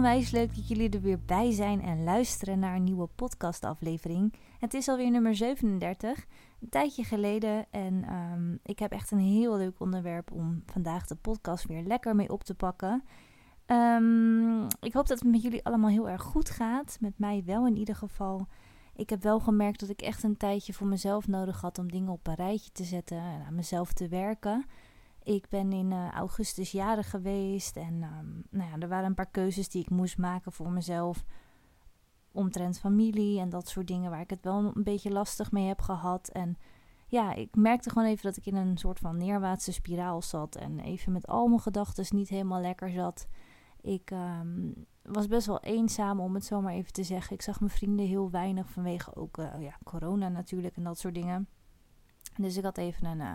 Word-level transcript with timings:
onwijs 0.00 0.30
leuk 0.30 0.54
dat 0.54 0.68
jullie 0.68 0.90
er 0.90 1.00
weer 1.00 1.20
bij 1.26 1.52
zijn 1.52 1.82
en 1.82 2.04
luisteren 2.04 2.58
naar 2.58 2.76
een 2.76 2.84
nieuwe 2.84 3.08
podcastaflevering. 3.14 4.34
Het 4.58 4.74
is 4.74 4.88
alweer 4.88 5.10
nummer 5.10 5.36
37, 5.36 6.26
een 6.60 6.68
tijdje 6.68 7.04
geleden. 7.04 7.66
En 7.70 8.04
ehm, 8.04 8.56
ik 8.62 8.78
heb 8.78 8.92
echt 8.92 9.10
een 9.10 9.18
heel 9.18 9.56
leuk 9.56 9.80
onderwerp 9.80 10.32
om 10.32 10.62
vandaag 10.66 11.06
de 11.06 11.14
podcast 11.14 11.66
weer 11.66 11.82
lekker 11.82 12.16
mee 12.16 12.30
op 12.30 12.44
te 12.44 12.54
pakken. 12.54 13.04
Ehm, 13.66 14.62
ik 14.64 14.92
hoop 14.92 15.06
dat 15.06 15.18
het 15.18 15.24
met 15.24 15.42
jullie 15.42 15.64
allemaal 15.64 15.90
heel 15.90 16.08
erg 16.08 16.22
goed 16.22 16.50
gaat. 16.50 16.96
Met 17.00 17.18
mij 17.18 17.42
wel 17.46 17.66
in 17.66 17.76
ieder 17.76 17.96
geval. 17.96 18.46
Ik 18.94 19.10
heb 19.10 19.22
wel 19.22 19.40
gemerkt 19.40 19.80
dat 19.80 19.88
ik 19.88 20.02
echt 20.02 20.22
een 20.22 20.36
tijdje 20.36 20.72
voor 20.72 20.86
mezelf 20.86 21.28
nodig 21.28 21.60
had 21.60 21.78
om 21.78 21.90
dingen 21.90 22.12
op 22.12 22.26
een 22.26 22.34
rijtje 22.34 22.72
te 22.72 22.84
zetten 22.84 23.18
en 23.18 23.44
aan 23.46 23.54
mezelf 23.54 23.92
te 23.92 24.08
werken. 24.08 24.64
Ik 25.22 25.48
ben 25.48 25.72
in 25.72 25.90
uh, 25.90 26.10
augustus 26.10 26.72
jarig 26.72 27.10
geweest 27.10 27.76
en 27.76 28.02
um, 28.02 28.44
nou 28.50 28.70
ja, 28.70 28.78
er 28.78 28.88
waren 28.88 29.06
een 29.06 29.14
paar 29.14 29.30
keuzes 29.30 29.68
die 29.68 29.82
ik 29.82 29.90
moest 29.90 30.18
maken 30.18 30.52
voor 30.52 30.70
mezelf. 30.70 31.24
Omtrent 32.32 32.78
familie 32.78 33.40
en 33.40 33.48
dat 33.48 33.68
soort 33.68 33.86
dingen 33.86 34.10
waar 34.10 34.20
ik 34.20 34.30
het 34.30 34.44
wel 34.44 34.72
een 34.74 34.82
beetje 34.84 35.10
lastig 35.10 35.52
mee 35.52 35.66
heb 35.66 35.80
gehad. 35.80 36.28
En 36.28 36.56
ja, 37.06 37.34
ik 37.34 37.54
merkte 37.54 37.90
gewoon 37.90 38.08
even 38.08 38.22
dat 38.22 38.36
ik 38.36 38.46
in 38.46 38.56
een 38.56 38.78
soort 38.78 38.98
van 38.98 39.16
neerwaartse 39.16 39.72
spiraal 39.72 40.22
zat 40.22 40.56
en 40.56 40.80
even 40.80 41.12
met 41.12 41.26
al 41.26 41.46
mijn 41.46 41.60
gedachten 41.60 42.16
niet 42.16 42.28
helemaal 42.28 42.60
lekker 42.60 42.90
zat. 42.90 43.28
Ik 43.80 44.10
um, 44.10 44.86
was 45.02 45.26
best 45.26 45.46
wel 45.46 45.60
eenzaam, 45.60 46.20
om 46.20 46.34
het 46.34 46.44
zo 46.44 46.60
maar 46.60 46.72
even 46.72 46.92
te 46.92 47.02
zeggen. 47.02 47.34
Ik 47.34 47.42
zag 47.42 47.60
mijn 47.60 47.72
vrienden 47.72 48.06
heel 48.06 48.30
weinig 48.30 48.70
vanwege 48.70 49.16
ook 49.16 49.38
uh, 49.38 49.54
ja, 49.58 49.78
corona 49.84 50.28
natuurlijk 50.28 50.76
en 50.76 50.84
dat 50.84 50.98
soort 50.98 51.14
dingen. 51.14 51.48
Dus 52.36 52.56
ik 52.56 52.64
had 52.64 52.78
even 52.78 53.06
een 53.06 53.20
uh, 53.20 53.34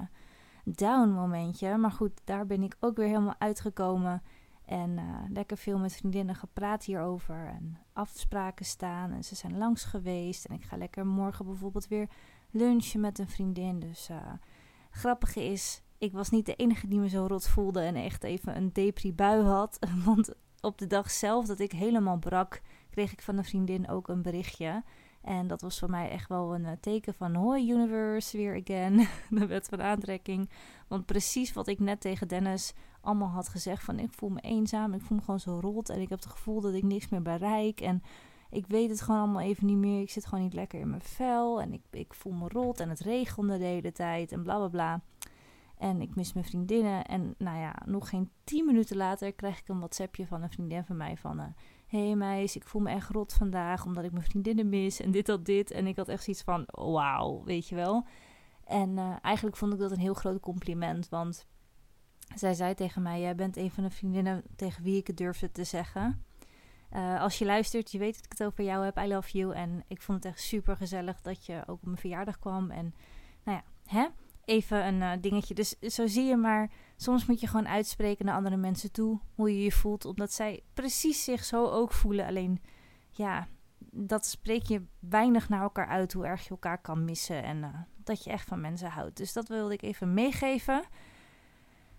down 0.66 1.10
momentje. 1.10 1.78
Maar 1.78 1.92
goed, 1.92 2.22
daar 2.24 2.46
ben 2.46 2.64
ik 2.64 2.76
ook 2.80 2.98
weer 2.98 3.08
helemaal 3.08 3.36
uitgekomen. 3.38 4.22
En 4.66 4.90
uh, 4.90 5.04
lekker 5.30 5.58
veel 5.58 5.78
met 5.78 5.96
vriendinnen 5.96 6.36
gepraat 6.36 6.84
hierover. 6.84 7.48
En 7.48 7.78
afspraken 7.94 8.66
staan. 8.66 9.12
En 9.12 9.24
ze 9.24 9.36
zijn 9.36 9.58
langs 9.58 9.84
geweest. 9.84 10.46
En 10.46 10.56
ik 10.56 10.64
ga 10.64 10.78
lekker 10.78 11.06
morgen 11.06 11.46
bijvoorbeeld 11.46 11.88
weer 11.88 12.10
lunchen 12.52 13.00
met 13.00 13.20
een 13.20 13.30
vriendin. 13.30 13.80
Dus 13.80 14.10
grappige 14.90 15.44
is, 15.44 15.82
ik 15.98 16.14
was 16.14 16.30
niet 16.30 16.46
de 16.46 16.56
enige 16.56 16.88
die 16.88 17.00
me 17.00 17.10
zo 17.10 17.26
rot 17.26 17.48
voelde. 17.48 17.82
En 17.82 17.96
echt 17.96 18.24
even 18.24 18.56
een 18.56 18.74
depri-bui 18.74 19.44
had. 19.44 19.80
Want 20.06 20.34
op 20.62 20.78
de 20.78 20.88
dag 20.88 21.12
zelf 21.12 21.46
dat 21.46 21.60
ik 21.60 21.72
helemaal 21.72 22.18
brak, 22.18 22.62
kreeg 22.90 23.12
ik 23.12 23.22
van 23.22 23.38
een 23.38 23.44
vriendin 23.44 23.90
ook 23.90 24.08
een 24.08 24.22
berichtje. 24.22 24.84
En 25.26 25.48
dat 25.48 25.62
was 25.62 25.80
voor 25.80 25.90
mij 25.90 26.10
echt 26.10 26.30
wel 26.30 26.56
een 26.56 26.80
teken 26.80 27.14
van 27.14 27.36
hoi 27.36 27.72
universe, 27.72 28.38
weer 28.38 28.62
again. 28.62 29.08
de 29.40 29.46
wet 29.46 29.68
van 29.68 29.82
aantrekking. 29.82 30.50
Want 30.88 31.06
precies 31.06 31.54
wat 31.54 31.68
ik 31.68 31.80
net 31.80 32.02
tegen 32.02 32.28
Dennis 32.28 32.74
allemaal 33.02 33.30
had 33.30 33.50
gezegd 33.50 33.84
van 33.84 34.00
ik 34.00 34.14
voel 34.14 34.30
me 34.30 34.42
eenzaam, 34.42 34.94
ik 34.94 35.02
voel 35.02 35.18
me 35.18 35.24
gewoon 35.24 35.40
zo 35.40 35.60
rot 35.60 35.90
en 35.90 36.02
ik 36.02 36.10
heb 36.10 36.20
het 36.20 36.32
gevoel 36.32 36.62
dat 36.62 36.74
ik 36.74 36.84
niks 36.84 37.10
meer 37.10 37.22
bereik 37.22 37.82
en 37.82 38.04
ik 38.50 38.68
weet 38.68 38.90
het 38.90 39.02
gewoon 39.02 39.20
allemaal 39.20 39.42
even 39.42 39.66
niet 39.66 39.78
meer. 39.78 40.02
Ik 40.02 40.10
zit 40.10 40.26
gewoon 40.26 40.44
niet 40.44 40.54
lekker 40.54 40.80
in 40.80 40.90
mijn 40.90 41.02
vel 41.02 41.62
en 41.62 41.74
ik, 41.74 41.82
ik 41.92 42.14
voel 42.14 42.34
me 42.34 42.48
rot 42.48 42.80
en 42.80 42.90
het 42.90 43.00
regende 43.00 43.58
de 43.58 43.64
hele 43.64 43.92
tijd 43.92 44.32
en 44.32 44.44
bla 44.44 44.58
bla 44.58 44.68
bla. 44.68 45.02
En 45.78 46.02
ik 46.02 46.16
mis 46.16 46.34
mijn 46.34 46.46
vriendinnen. 46.46 47.06
En 47.06 47.36
nou 47.38 47.60
ja, 47.60 47.76
nog 47.86 48.10
geen 48.10 48.30
tien 48.44 48.66
minuten 48.66 48.98
later 48.98 49.34
krijg 49.34 49.60
ik 49.60 49.68
een 49.68 49.78
WhatsAppje 49.78 50.28
van 50.28 50.42
een 50.42 50.52
vriendin 50.52 50.84
van 50.84 50.98
mij 50.98 51.18
van... 51.18 51.40
Uh, 51.40 51.46
hey 51.88 52.16
meis, 52.16 52.56
ik 52.56 52.64
voel 52.64 52.82
me 52.82 52.90
echt 52.90 53.10
rot 53.10 53.34
vandaag 53.34 53.86
omdat 53.86 54.04
ik 54.04 54.12
mijn 54.12 54.24
vriendinnen 54.24 54.70
mis 54.70 55.00
en 55.00 55.12
dit 55.12 55.26
dat 55.26 55.46
dit. 55.46 55.72
En 55.72 55.88
ik 55.88 55.96
had 55.96 56.08
echt 56.08 56.24
zoiets 56.24 56.44
van, 56.44 56.64
wauw, 56.72 57.44
weet 57.44 57.68
je 57.68 57.76
wel. 57.76 58.06
En 58.64 58.90
uh, 58.90 59.16
eigenlijk 59.22 59.58
vond 59.58 59.74
ik 59.74 59.80
dat 59.80 59.92
een 59.92 60.00
heel 60.00 60.14
groot 60.14 60.40
compliment, 60.40 61.10
want 61.10 61.48
zij 62.36 62.54
zei 62.54 62.74
tegen 62.74 63.02
mij... 63.02 63.22
Jij 63.22 63.36
bent 63.36 63.58
een 63.58 63.72
van 63.72 63.84
de 63.84 63.90
vriendinnen 63.90 64.44
tegen 64.56 64.84
wie 64.84 64.98
ik 64.98 65.08
het 65.08 65.18
durfde 65.18 65.52
te 65.52 65.64
zeggen. 65.64 66.26
Uh, 66.94 67.22
als 67.22 67.38
je 67.38 67.46
luistert, 67.46 67.92
je 67.92 67.98
weet 67.98 68.16
dat 68.16 68.26
ik 68.26 68.32
het 68.32 68.44
over 68.44 68.64
jou 68.64 68.84
heb. 68.84 68.98
I 68.98 69.08
love 69.08 69.38
you. 69.38 69.54
En 69.54 69.84
ik 69.88 70.02
vond 70.02 70.24
het 70.24 70.34
echt 70.34 70.44
super 70.44 70.78
gezellig 70.78 71.22
dat 71.22 71.46
je 71.46 71.64
ook 71.66 71.78
op 71.78 71.86
mijn 71.86 71.98
verjaardag 71.98 72.40
kwam. 72.40 72.72
En 72.72 72.96
nou 73.44 73.58
ja, 73.58 73.64
hè? 73.86 74.08
Even 74.46 74.86
een 74.88 75.02
uh, 75.02 75.12
dingetje. 75.22 75.54
Dus 75.54 75.70
zo 75.80 76.08
zie 76.08 76.26
je 76.26 76.36
maar, 76.36 76.72
soms 76.96 77.26
moet 77.26 77.40
je 77.40 77.48
gewoon 77.48 77.68
uitspreken 77.68 78.26
naar 78.26 78.36
andere 78.36 78.58
mensen 78.58 78.92
toe 78.92 79.20
hoe 79.36 79.58
je 79.58 79.64
je 79.64 79.72
voelt, 79.72 80.06
omdat 80.06 80.34
zij 80.34 80.64
precies 80.74 81.24
zich 81.24 81.44
zo 81.44 81.66
ook 81.66 81.92
voelen. 81.92 82.26
Alleen, 82.26 82.62
ja, 83.10 83.48
dat 83.92 84.26
spreek 84.26 84.64
je 84.64 84.86
weinig 85.00 85.50
naar 85.50 85.62
elkaar 85.62 85.88
uit 85.88 86.14
hoe 86.14 86.26
erg 86.26 86.44
je 86.44 86.50
elkaar 86.50 86.82
kan 86.82 87.06
missen 87.06 87.44
en 87.44 87.58
uh, 87.58 87.68
dat 88.04 88.24
je 88.24 88.30
echt 88.30 88.48
van 88.48 88.62
mensen 88.62 88.90
houdt. 88.90 89.18
Dus 89.18 89.34
dat 89.34 89.48
wilde 89.48 89.74
ik 89.74 89.82
even 89.82 90.14
meegeven. 90.14 90.84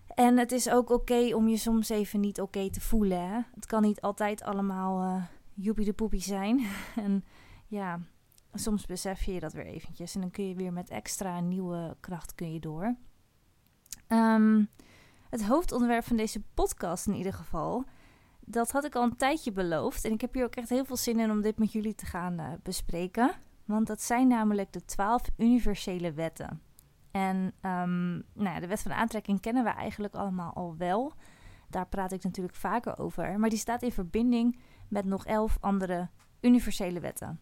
En 0.07 0.37
het 0.37 0.51
is 0.51 0.69
ook 0.69 0.89
oké 0.89 1.35
om 1.35 1.47
je 1.47 1.57
soms 1.57 1.89
even 1.89 2.19
niet 2.19 2.41
oké 2.41 2.69
te 2.69 2.81
voelen. 2.81 3.29
Hè? 3.29 3.39
Het 3.53 3.65
kan 3.65 3.81
niet 3.81 4.01
altijd 4.01 4.43
allemaal 4.43 5.03
uh, 5.03 5.23
joepie 5.53 5.85
de 5.85 5.93
poepie 5.93 6.21
zijn. 6.21 6.67
en 7.05 7.25
ja, 7.67 7.99
soms 8.59 8.85
besef 8.85 9.23
je 9.23 9.39
dat 9.39 9.53
weer 9.53 9.65
eventjes 9.65 10.15
en 10.15 10.21
dan 10.21 10.31
kun 10.31 10.47
je 10.47 10.55
weer 10.55 10.73
met 10.73 10.89
extra 10.89 11.39
nieuwe 11.39 11.97
kracht 11.99 12.35
kun 12.35 12.53
je 12.53 12.59
door. 12.59 12.95
Um, 14.07 14.69
het 15.29 15.45
hoofdonderwerp 15.45 16.03
van 16.03 16.17
deze 16.17 16.41
podcast 16.53 17.07
in 17.07 17.13
ieder 17.13 17.33
geval, 17.33 17.83
dat 18.39 18.71
had 18.71 18.83
ik 18.85 18.95
al 18.95 19.03
een 19.03 19.15
tijdje 19.15 19.51
beloofd. 19.51 20.05
En 20.05 20.11
ik 20.11 20.21
heb 20.21 20.33
hier 20.33 20.43
ook 20.43 20.55
echt 20.55 20.69
heel 20.69 20.85
veel 20.85 20.97
zin 20.97 21.19
in 21.19 21.31
om 21.31 21.41
dit 21.41 21.57
met 21.57 21.71
jullie 21.71 21.95
te 21.95 22.05
gaan 22.05 22.39
uh, 22.39 22.47
bespreken. 22.63 23.31
Want 23.65 23.87
dat 23.87 24.01
zijn 24.01 24.27
namelijk 24.27 24.71
de 24.73 24.85
twaalf 24.85 25.21
universele 25.37 26.13
wetten. 26.13 26.61
En 27.11 27.53
um, 27.61 28.23
nou 28.33 28.59
de 28.59 28.67
wet 28.67 28.81
van 28.81 28.91
aantrekking 28.93 29.41
kennen 29.41 29.63
we 29.63 29.69
eigenlijk 29.69 30.15
allemaal 30.15 30.53
al 30.53 30.75
wel. 30.77 31.13
Daar 31.69 31.87
praat 31.87 32.11
ik 32.11 32.23
natuurlijk 32.23 32.55
vaker 32.55 32.97
over. 32.99 33.39
Maar 33.39 33.49
die 33.49 33.59
staat 33.59 33.81
in 33.81 33.91
verbinding 33.91 34.59
met 34.87 35.05
nog 35.05 35.25
elf 35.25 35.57
andere 35.59 36.09
universele 36.41 36.99
wetten. 36.99 37.39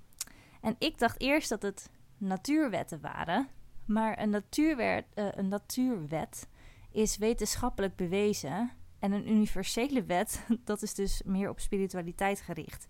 En 0.66 0.76
ik 0.80 1.00
dacht 1.00 1.22
eerst 1.22 1.50
dat 1.50 1.62
het 1.62 1.90
natuurwetten 2.18 3.02
waren. 3.02 3.48
Maar 3.86 4.20
een 4.20 4.30
natuurwet, 4.30 5.06
uh, 5.16 5.28
een 5.32 5.48
natuurwet 5.48 6.48
is 6.92 7.18
wetenschappelijk 7.18 7.96
bewezen. 7.96 8.72
En 9.00 9.12
een 9.12 9.30
universele 9.30 10.04
wet, 10.04 10.46
dat 10.64 10.82
is 10.82 10.94
dus 10.94 11.22
meer 11.26 11.50
op 11.50 11.60
spiritualiteit 11.60 12.42
gericht. 12.42 12.88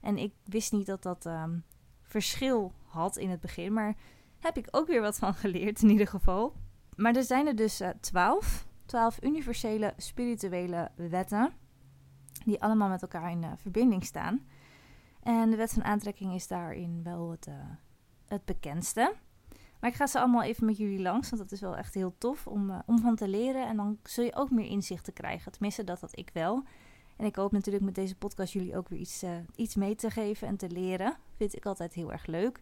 En 0.00 0.18
ik 0.18 0.32
wist 0.44 0.72
niet 0.72 0.86
dat 0.86 1.02
dat 1.02 1.26
um, 1.26 1.64
verschil 2.02 2.72
had 2.84 3.16
in 3.16 3.30
het 3.30 3.40
begin. 3.40 3.72
Maar 3.72 3.96
heb 4.38 4.56
ik 4.56 4.68
ook 4.70 4.86
weer 4.86 5.00
wat 5.00 5.18
van 5.18 5.34
geleerd 5.34 5.82
in 5.82 5.90
ieder 5.90 6.08
geval. 6.08 6.56
Maar 6.96 7.16
er 7.16 7.24
zijn 7.24 7.46
er 7.46 7.56
dus 7.56 7.80
uh, 7.80 7.88
twaalf. 8.00 8.66
Twaalf 8.86 9.22
universele 9.22 9.94
spirituele 9.96 10.90
wetten. 10.94 11.52
Die 12.44 12.62
allemaal 12.62 12.88
met 12.88 13.02
elkaar 13.02 13.30
in 13.30 13.42
uh, 13.42 13.52
verbinding 13.56 14.04
staan. 14.04 14.46
En 15.22 15.50
de 15.50 15.56
wet 15.56 15.72
van 15.72 15.84
aantrekking 15.84 16.34
is 16.34 16.46
daarin 16.46 17.00
wel 17.02 17.30
het, 17.30 17.46
uh, 17.46 17.54
het 18.26 18.44
bekendste. 18.44 19.14
Maar 19.80 19.90
ik 19.90 19.96
ga 19.96 20.06
ze 20.06 20.18
allemaal 20.18 20.42
even 20.42 20.66
met 20.66 20.76
jullie 20.76 21.00
langs, 21.00 21.30
want 21.30 21.42
dat 21.42 21.52
is 21.52 21.60
wel 21.60 21.76
echt 21.76 21.94
heel 21.94 22.14
tof 22.18 22.46
om, 22.46 22.70
uh, 22.70 22.78
om 22.86 22.98
van 22.98 23.16
te 23.16 23.28
leren. 23.28 23.66
En 23.66 23.76
dan 23.76 23.98
zul 24.02 24.24
je 24.24 24.34
ook 24.34 24.50
meer 24.50 24.66
inzicht 24.66 25.04
te 25.04 25.12
krijgen. 25.12 25.52
Tenminste, 25.52 25.84
dat 25.84 26.00
had 26.00 26.18
ik 26.18 26.30
wel. 26.32 26.62
En 27.16 27.26
ik 27.26 27.36
hoop 27.36 27.52
natuurlijk 27.52 27.84
met 27.84 27.94
deze 27.94 28.16
podcast 28.16 28.52
jullie 28.52 28.76
ook 28.76 28.88
weer 28.88 28.98
iets, 28.98 29.22
uh, 29.22 29.30
iets 29.56 29.74
mee 29.74 29.94
te 29.94 30.10
geven 30.10 30.48
en 30.48 30.56
te 30.56 30.70
leren. 30.70 31.16
Vind 31.36 31.56
ik 31.56 31.66
altijd 31.66 31.94
heel 31.94 32.12
erg 32.12 32.26
leuk. 32.26 32.60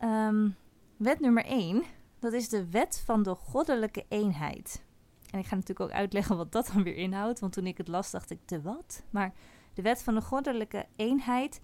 Um, 0.00 0.56
wet 0.96 1.20
nummer 1.20 1.44
1, 1.44 1.82
dat 2.18 2.32
is 2.32 2.48
de 2.48 2.70
wet 2.70 3.02
van 3.04 3.22
de 3.22 3.34
goddelijke 3.34 4.04
eenheid. 4.08 4.82
En 5.30 5.38
ik 5.38 5.46
ga 5.46 5.54
natuurlijk 5.54 5.90
ook 5.90 5.96
uitleggen 5.96 6.36
wat 6.36 6.52
dat 6.52 6.70
dan 6.74 6.82
weer 6.82 6.96
inhoudt. 6.96 7.40
Want 7.40 7.52
toen 7.52 7.66
ik 7.66 7.78
het 7.78 7.88
las, 7.88 8.10
dacht 8.10 8.30
ik, 8.30 8.38
de 8.44 8.62
wat? 8.62 9.02
Maar 9.10 9.32
de 9.78 9.84
wet 9.84 10.02
van 10.02 10.14
de 10.14 10.20
goddelijke 10.20 10.86
eenheid 10.96 11.60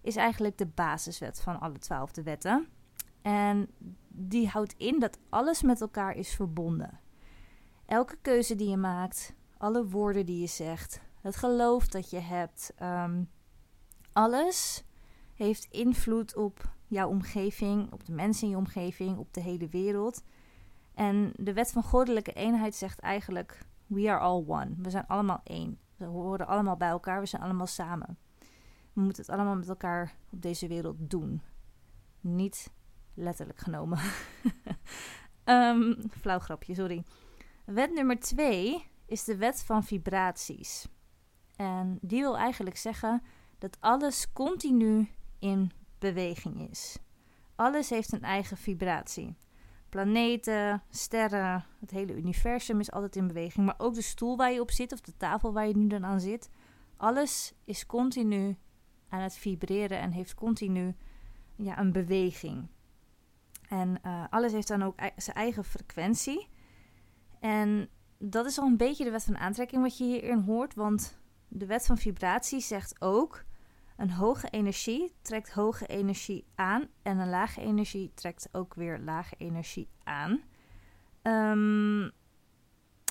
is 0.00 0.16
eigenlijk 0.16 0.58
de 0.58 0.66
basiswet 0.66 1.40
van 1.40 1.60
alle 1.60 1.78
twaalfde 1.78 2.22
wetten. 2.22 2.68
En 3.20 3.70
die 4.08 4.48
houdt 4.48 4.74
in 4.76 5.00
dat 5.00 5.18
alles 5.28 5.62
met 5.62 5.80
elkaar 5.80 6.16
is 6.16 6.34
verbonden. 6.34 7.00
Elke 7.86 8.16
keuze 8.22 8.56
die 8.56 8.68
je 8.68 8.76
maakt, 8.76 9.34
alle 9.58 9.88
woorden 9.88 10.26
die 10.26 10.40
je 10.40 10.46
zegt, 10.46 11.00
het 11.20 11.36
geloof 11.36 11.88
dat 11.88 12.10
je 12.10 12.18
hebt, 12.18 12.72
um, 12.82 13.30
alles 14.12 14.84
heeft 15.34 15.64
invloed 15.70 16.36
op 16.36 16.74
jouw 16.86 17.08
omgeving, 17.08 17.92
op 17.92 18.04
de 18.04 18.12
mensen 18.12 18.44
in 18.44 18.50
je 18.50 18.56
omgeving, 18.56 19.18
op 19.18 19.34
de 19.34 19.40
hele 19.40 19.68
wereld. 19.68 20.22
En 20.94 21.32
de 21.36 21.52
wet 21.52 21.72
van 21.72 21.82
goddelijke 21.82 22.32
eenheid 22.32 22.74
zegt 22.74 22.98
eigenlijk: 22.98 23.58
We 23.86 24.10
are 24.10 24.20
all 24.20 24.44
one. 24.46 24.74
We 24.78 24.90
zijn 24.90 25.06
allemaal 25.06 25.40
één. 25.44 25.78
We 26.10 26.18
horen 26.18 26.46
allemaal 26.46 26.76
bij 26.76 26.88
elkaar, 26.88 27.20
we 27.20 27.26
zijn 27.26 27.42
allemaal 27.42 27.66
samen. 27.66 28.18
We 28.92 29.00
moeten 29.00 29.22
het 29.22 29.34
allemaal 29.34 29.56
met 29.56 29.68
elkaar 29.68 30.14
op 30.30 30.42
deze 30.42 30.66
wereld 30.66 30.96
doen. 30.98 31.42
Niet 32.20 32.70
letterlijk 33.14 33.58
genomen. 33.58 33.98
um, 35.44 35.96
flauw 36.20 36.38
grapje, 36.38 36.74
sorry. 36.74 37.04
Wet 37.64 37.92
nummer 37.92 38.20
twee 38.20 38.86
is 39.06 39.24
de 39.24 39.36
wet 39.36 39.62
van 39.62 39.84
vibraties. 39.84 40.88
En 41.56 41.98
die 42.00 42.20
wil 42.20 42.36
eigenlijk 42.36 42.76
zeggen 42.76 43.22
dat 43.58 43.76
alles 43.80 44.32
continu 44.32 45.08
in 45.38 45.70
beweging 45.98 46.70
is. 46.70 46.98
Alles 47.54 47.90
heeft 47.90 48.12
een 48.12 48.22
eigen 48.22 48.56
vibratie. 48.56 49.36
Planeten, 49.92 50.82
sterren, 50.90 51.64
het 51.80 51.90
hele 51.90 52.16
universum 52.16 52.80
is 52.80 52.90
altijd 52.90 53.16
in 53.16 53.26
beweging. 53.26 53.66
Maar 53.66 53.74
ook 53.78 53.94
de 53.94 54.02
stoel 54.02 54.36
waar 54.36 54.52
je 54.52 54.60
op 54.60 54.70
zit 54.70 54.92
of 54.92 55.00
de 55.00 55.16
tafel 55.16 55.52
waar 55.52 55.66
je 55.66 55.76
nu 55.76 55.86
dan 55.86 56.04
aan 56.04 56.20
zit 56.20 56.50
Alles 56.96 57.54
is 57.64 57.86
continu 57.86 58.56
aan 59.08 59.20
het 59.20 59.36
vibreren 59.36 59.98
en 59.98 60.10
heeft 60.10 60.34
continu 60.34 60.94
ja, 61.56 61.78
een 61.78 61.92
beweging. 61.92 62.68
En 63.68 63.98
uh, 64.06 64.24
alles 64.30 64.52
heeft 64.52 64.68
dan 64.68 64.82
ook 64.82 64.98
zijn 65.16 65.36
eigen 65.36 65.64
frequentie. 65.64 66.48
En 67.40 67.88
dat 68.18 68.46
is 68.46 68.58
al 68.58 68.66
een 68.66 68.76
beetje 68.76 69.04
de 69.04 69.10
wet 69.10 69.24
van 69.24 69.38
aantrekking 69.38 69.82
wat 69.82 69.98
je 69.98 70.04
hierin 70.04 70.40
hoort. 70.40 70.74
Want 70.74 71.18
de 71.48 71.66
wet 71.66 71.86
van 71.86 71.98
vibratie 71.98 72.60
zegt 72.60 73.00
ook: 73.00 73.44
een 73.96 74.10
hoge 74.10 74.48
energie 74.48 75.12
trekt 75.22 75.52
hoge 75.52 75.86
energie 75.86 76.44
aan. 76.54 76.88
En 77.02 77.18
een 77.18 77.30
lage 77.30 77.60
energie 77.60 78.12
trekt 78.14 78.48
ook 78.52 78.74
weer 78.74 78.98
lage 78.98 79.34
energie 79.38 79.88
aan. 80.04 80.42
Um, 81.22 82.10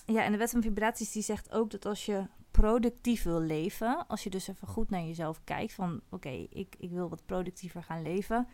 ja, 0.06 0.24
en 0.24 0.32
de 0.32 0.38
wet 0.38 0.52
van 0.52 0.62
vibraties 0.62 1.12
die 1.12 1.24
zegt 1.24 1.52
ook 1.52 1.72
dat 1.72 1.86
als 1.86 2.06
je 2.06 2.26
productief 2.52 3.24
wil 3.24 3.40
leven, 3.40 4.08
als 4.08 4.24
je 4.24 4.30
dus 4.30 4.48
even 4.48 4.68
goed 4.68 4.90
naar 4.90 5.02
jezelf 5.04 5.42
kijkt 5.44 5.74
van 5.74 6.02
oké, 6.10 6.48
ik, 6.50 6.76
ik 6.78 6.92
wil 6.92 7.10
wat 7.10 7.26
productiever 7.26 7.84
gaan 7.84 8.02
leven, 8.02 8.48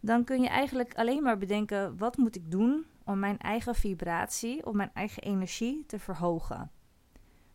dan 0.00 0.24
kun 0.24 0.42
je 0.42 0.48
eigenlijk 0.48 0.94
alleen 0.94 1.22
maar 1.22 1.38
bedenken 1.38 1.96
wat 1.96 2.16
moet 2.16 2.36
ik 2.36 2.50
doen 2.50 2.86
om 3.04 3.18
mijn 3.18 3.38
eigen 3.38 3.74
vibratie, 3.74 4.66
of 4.66 4.74
mijn 4.74 4.90
eigen 4.94 5.22
energie 5.22 5.84
te 5.86 5.98
verhogen. 5.98 6.70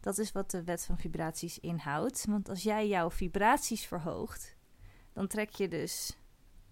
Dat 0.06 0.18
is 0.18 0.32
wat 0.32 0.52
de 0.52 0.64
wet 0.64 0.86
van 0.86 0.98
vibraties 0.98 1.60
inhoudt. 1.60 2.26
Want 2.30 2.50
als 2.50 2.64
jij 2.64 2.88
jouw 2.88 3.12
vibraties 3.12 3.86
verhoogt, 3.86 4.58
dan 5.14 5.28
trek 5.28 5.50
je 5.50 5.68
dus 5.68 6.18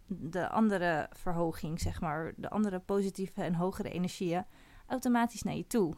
de 0.07 0.49
andere 0.49 1.09
verhoging, 1.11 1.79
zeg 1.79 2.01
maar, 2.01 2.33
de 2.37 2.49
andere 2.49 2.79
positieve 2.79 3.43
en 3.43 3.55
hogere 3.55 3.89
energieën 3.89 4.45
automatisch 4.87 5.43
naar 5.43 5.55
je 5.55 5.67
toe. 5.67 5.93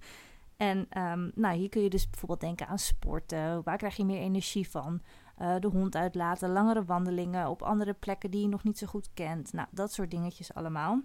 en 0.56 0.78
um, 0.78 1.32
nou, 1.34 1.56
hier 1.56 1.68
kun 1.68 1.82
je 1.82 1.90
dus 1.90 2.10
bijvoorbeeld 2.10 2.40
denken 2.40 2.66
aan 2.66 2.78
sporten. 2.78 3.62
Waar 3.62 3.76
krijg 3.76 3.96
je 3.96 4.04
meer 4.04 4.20
energie 4.20 4.70
van? 4.70 5.02
Uh, 5.38 5.56
de 5.58 5.68
hond 5.68 5.96
uitlaten, 5.96 6.52
langere 6.52 6.84
wandelingen 6.84 7.48
op 7.48 7.62
andere 7.62 7.92
plekken 7.92 8.30
die 8.30 8.40
je 8.40 8.48
nog 8.48 8.64
niet 8.64 8.78
zo 8.78 8.86
goed 8.86 9.10
kent. 9.14 9.52
Nou, 9.52 9.68
dat 9.70 9.92
soort 9.92 10.10
dingetjes 10.10 10.54
allemaal. 10.54 11.00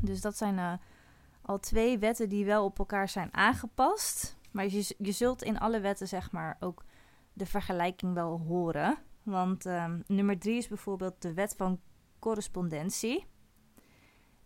Dus 0.00 0.20
dat 0.20 0.36
zijn 0.36 0.58
uh, 0.58 0.72
al 1.42 1.58
twee 1.58 1.98
wetten 1.98 2.28
die 2.28 2.44
wel 2.44 2.64
op 2.64 2.78
elkaar 2.78 3.08
zijn 3.08 3.34
aangepast. 3.34 4.40
Maar 4.52 4.66
je, 4.68 5.12
zult 5.12 5.42
in 5.42 5.58
alle 5.58 5.80
wetten, 5.80 6.08
zeg 6.08 6.32
maar, 6.32 6.56
ook 6.60 6.84
de 7.32 7.46
vergelijking 7.46 8.14
wel 8.14 8.38
horen. 8.38 8.98
Want 9.22 9.66
um, 9.66 10.02
nummer 10.06 10.38
drie 10.38 10.56
is 10.56 10.68
bijvoorbeeld 10.68 11.22
de 11.22 11.34
wet 11.34 11.54
van 11.56 11.80
correspondentie. 12.18 13.26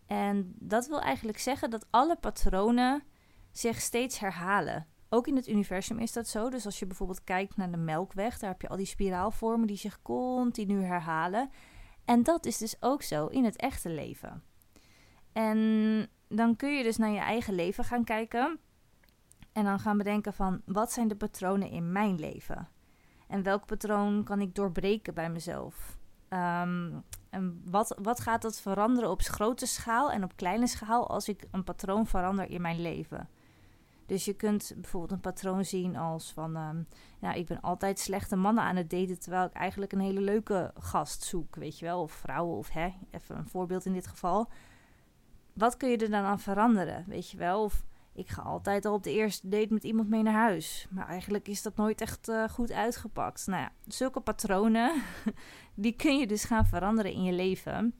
En 0.05 0.53
dat 0.59 0.87
wil 0.87 1.01
eigenlijk 1.01 1.39
zeggen 1.39 1.69
dat 1.69 1.87
alle 1.89 2.15
patronen 2.15 3.03
zich 3.51 3.81
steeds 3.81 4.19
herhalen. 4.19 4.87
Ook 5.09 5.27
in 5.27 5.35
het 5.35 5.47
universum 5.47 5.99
is 5.99 6.13
dat 6.13 6.27
zo. 6.27 6.49
Dus 6.49 6.65
als 6.65 6.79
je 6.79 6.85
bijvoorbeeld 6.85 7.23
kijkt 7.23 7.57
naar 7.57 7.71
de 7.71 7.77
melkweg, 7.77 8.39
daar 8.39 8.49
heb 8.49 8.61
je 8.61 8.67
al 8.67 8.77
die 8.77 8.85
spiraalvormen 8.85 9.67
die 9.67 9.77
zich 9.77 10.01
continu 10.01 10.83
herhalen. 10.83 11.49
En 12.05 12.23
dat 12.23 12.45
is 12.45 12.57
dus 12.57 12.75
ook 12.79 13.01
zo 13.01 13.27
in 13.27 13.43
het 13.43 13.55
echte 13.55 13.89
leven. 13.89 14.43
En 15.33 16.09
dan 16.27 16.55
kun 16.55 16.77
je 16.77 16.83
dus 16.83 16.97
naar 16.97 17.11
je 17.11 17.19
eigen 17.19 17.53
leven 17.53 17.83
gaan 17.83 18.03
kijken. 18.03 18.59
En 19.57 19.63
dan 19.63 19.79
gaan 19.79 19.97
bedenken 19.97 20.33
van 20.33 20.61
wat 20.65 20.91
zijn 20.91 21.07
de 21.07 21.15
patronen 21.15 21.69
in 21.69 21.91
mijn 21.91 22.19
leven? 22.19 22.67
En 23.27 23.43
welk 23.43 23.65
patroon 23.65 24.23
kan 24.23 24.41
ik 24.41 24.55
doorbreken 24.55 25.13
bij 25.13 25.29
mezelf? 25.29 25.97
Um, 26.29 27.03
en 27.29 27.61
wat, 27.65 27.97
wat 28.01 28.19
gaat 28.19 28.41
dat 28.41 28.59
veranderen 28.59 29.09
op 29.09 29.21
grote 29.21 29.65
schaal 29.65 30.11
en 30.11 30.23
op 30.23 30.35
kleine 30.35 30.67
schaal 30.67 31.09
als 31.09 31.27
ik 31.27 31.47
een 31.51 31.63
patroon 31.63 32.07
verander 32.07 32.49
in 32.49 32.61
mijn 32.61 32.81
leven? 32.81 33.29
Dus 34.05 34.25
je 34.25 34.33
kunt 34.33 34.73
bijvoorbeeld 34.75 35.11
een 35.11 35.19
patroon 35.19 35.65
zien 35.65 35.95
als 35.95 36.31
van, 36.33 36.55
um, 36.55 36.87
ja, 37.19 37.33
ik 37.33 37.45
ben 37.45 37.61
altijd 37.61 37.99
slechte 37.99 38.35
mannen 38.35 38.63
aan 38.63 38.75
het 38.75 38.89
daten, 38.89 39.19
terwijl 39.19 39.45
ik 39.45 39.53
eigenlijk 39.53 39.91
een 39.91 39.99
hele 39.99 40.21
leuke 40.21 40.73
gast 40.79 41.23
zoek, 41.23 41.55
weet 41.55 41.79
je 41.79 41.85
wel, 41.85 42.01
of 42.01 42.11
vrouwen, 42.11 42.57
of 42.57 42.69
hè, 42.69 42.93
even 43.11 43.37
een 43.37 43.47
voorbeeld 43.47 43.85
in 43.85 43.93
dit 43.93 44.07
geval. 44.07 44.49
Wat 45.53 45.77
kun 45.77 45.89
je 45.89 45.97
er 45.97 46.09
dan 46.09 46.23
aan 46.23 46.39
veranderen, 46.39 47.03
weet 47.07 47.29
je 47.29 47.37
wel? 47.37 47.63
Of 47.63 47.85
ik 48.17 48.29
ga 48.29 48.41
altijd 48.41 48.85
al 48.85 48.93
op 48.93 49.03
de 49.03 49.11
eerste 49.11 49.47
date 49.49 49.73
met 49.73 49.83
iemand 49.83 50.09
mee 50.09 50.23
naar 50.23 50.33
huis. 50.33 50.87
Maar 50.89 51.07
eigenlijk 51.07 51.47
is 51.47 51.61
dat 51.61 51.75
nooit 51.75 52.01
echt 52.01 52.29
uh, 52.29 52.49
goed 52.49 52.71
uitgepakt. 52.71 53.47
Nou 53.47 53.61
ja, 53.61 53.71
zulke 53.87 54.19
patronen, 54.19 55.01
die 55.75 55.95
kun 55.95 56.17
je 56.17 56.27
dus 56.27 56.43
gaan 56.43 56.65
veranderen 56.65 57.11
in 57.11 57.23
je 57.23 57.33
leven. 57.33 57.93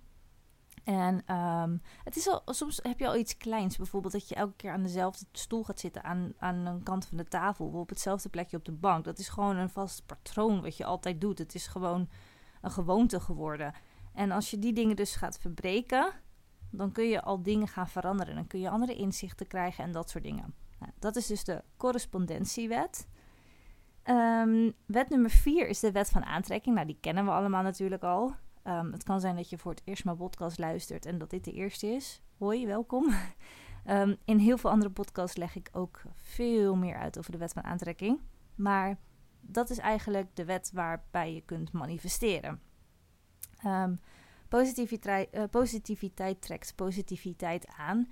En 0.83 1.35
um, 1.35 1.81
het 2.03 2.15
is 2.15 2.27
al, 2.27 2.41
soms 2.45 2.79
heb 2.83 2.99
je 2.99 3.07
al 3.07 3.15
iets 3.15 3.37
kleins. 3.37 3.77
Bijvoorbeeld 3.77 4.13
dat 4.13 4.29
je 4.29 4.35
elke 4.35 4.55
keer 4.55 4.71
aan 4.71 4.83
dezelfde 4.83 5.25
stoel 5.31 5.63
gaat 5.63 5.79
zitten 5.79 6.03
aan, 6.03 6.33
aan 6.37 6.65
een 6.65 6.83
kant 6.83 7.05
van 7.05 7.17
de 7.17 7.27
tafel. 7.27 7.65
Of 7.65 7.73
op 7.73 7.89
hetzelfde 7.89 8.29
plekje 8.29 8.57
op 8.57 8.65
de 8.65 8.71
bank. 8.71 9.05
Dat 9.05 9.19
is 9.19 9.29
gewoon 9.29 9.55
een 9.57 9.69
vast 9.69 10.05
patroon 10.05 10.61
wat 10.61 10.77
je 10.77 10.85
altijd 10.85 11.21
doet. 11.21 11.37
Het 11.37 11.55
is 11.55 11.67
gewoon 11.67 12.09
een 12.61 12.71
gewoonte 12.71 13.19
geworden. 13.19 13.73
En 14.13 14.31
als 14.31 14.51
je 14.51 14.59
die 14.59 14.73
dingen 14.73 14.95
dus 14.95 15.15
gaat 15.15 15.39
verbreken, 15.39 16.13
dan 16.77 16.91
kun 16.91 17.07
je 17.07 17.21
al 17.21 17.41
dingen 17.41 17.67
gaan 17.67 17.87
veranderen. 17.87 18.35
Dan 18.35 18.47
kun 18.47 18.59
je 18.59 18.69
andere 18.69 18.95
inzichten 18.95 19.47
krijgen 19.47 19.83
en 19.83 19.91
dat 19.91 20.09
soort 20.09 20.23
dingen. 20.23 20.53
Nou, 20.79 20.91
dat 20.99 21.15
is 21.15 21.27
dus 21.27 21.43
de 21.43 21.63
correspondentiewet. 21.77 23.07
Um, 24.03 24.73
wet 24.85 25.09
nummer 25.09 25.29
vier 25.29 25.67
is 25.67 25.79
de 25.79 25.91
wet 25.91 26.09
van 26.09 26.25
aantrekking. 26.25 26.75
Nou, 26.75 26.87
die 26.87 26.97
kennen 26.99 27.25
we 27.25 27.31
allemaal 27.31 27.63
natuurlijk 27.63 28.03
al. 28.03 28.35
Um, 28.63 28.91
het 28.91 29.03
kan 29.03 29.19
zijn 29.19 29.35
dat 29.35 29.49
je 29.49 29.57
voor 29.57 29.71
het 29.71 29.81
eerst 29.85 30.05
mijn 30.05 30.17
podcast 30.17 30.57
luistert 30.57 31.05
en 31.05 31.17
dat 31.17 31.29
dit 31.29 31.43
de 31.43 31.51
eerste 31.51 31.87
is. 31.87 32.21
Hoi, 32.37 32.65
welkom. 32.65 33.13
Um, 33.89 34.17
in 34.25 34.37
heel 34.37 34.57
veel 34.57 34.69
andere 34.69 34.91
podcasts 34.91 35.37
leg 35.37 35.55
ik 35.55 35.69
ook 35.71 36.01
veel 36.15 36.75
meer 36.75 36.97
uit 36.97 37.17
over 37.17 37.31
de 37.31 37.37
wet 37.37 37.53
van 37.53 37.63
aantrekking. 37.63 38.19
Maar 38.55 38.97
dat 39.41 39.69
is 39.69 39.77
eigenlijk 39.77 40.35
de 40.35 40.45
wet 40.45 40.71
waarbij 40.73 41.33
je 41.33 41.41
kunt 41.41 41.71
manifesteren. 41.71 42.61
Um, 43.65 43.99
Positiviteit, 44.49 45.35
uh, 45.35 45.43
positiviteit 45.51 46.41
trekt 46.41 46.75
positiviteit 46.75 47.67
aan, 47.77 48.09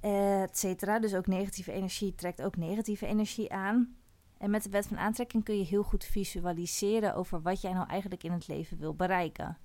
et 0.00 0.58
cetera. 0.58 0.98
Dus 0.98 1.14
ook 1.14 1.26
negatieve 1.26 1.72
energie 1.72 2.14
trekt 2.14 2.42
ook 2.42 2.56
negatieve 2.56 3.06
energie 3.06 3.52
aan. 3.52 3.96
En 4.38 4.50
met 4.50 4.62
de 4.62 4.70
wet 4.70 4.86
van 4.86 4.98
aantrekking 4.98 5.44
kun 5.44 5.58
je 5.58 5.64
heel 5.64 5.82
goed 5.82 6.04
visualiseren 6.04 7.14
over 7.14 7.42
wat 7.42 7.60
jij 7.60 7.72
nou 7.72 7.88
eigenlijk 7.88 8.22
in 8.22 8.32
het 8.32 8.48
leven 8.48 8.78
wil 8.78 8.94
bereiken. 8.94 9.58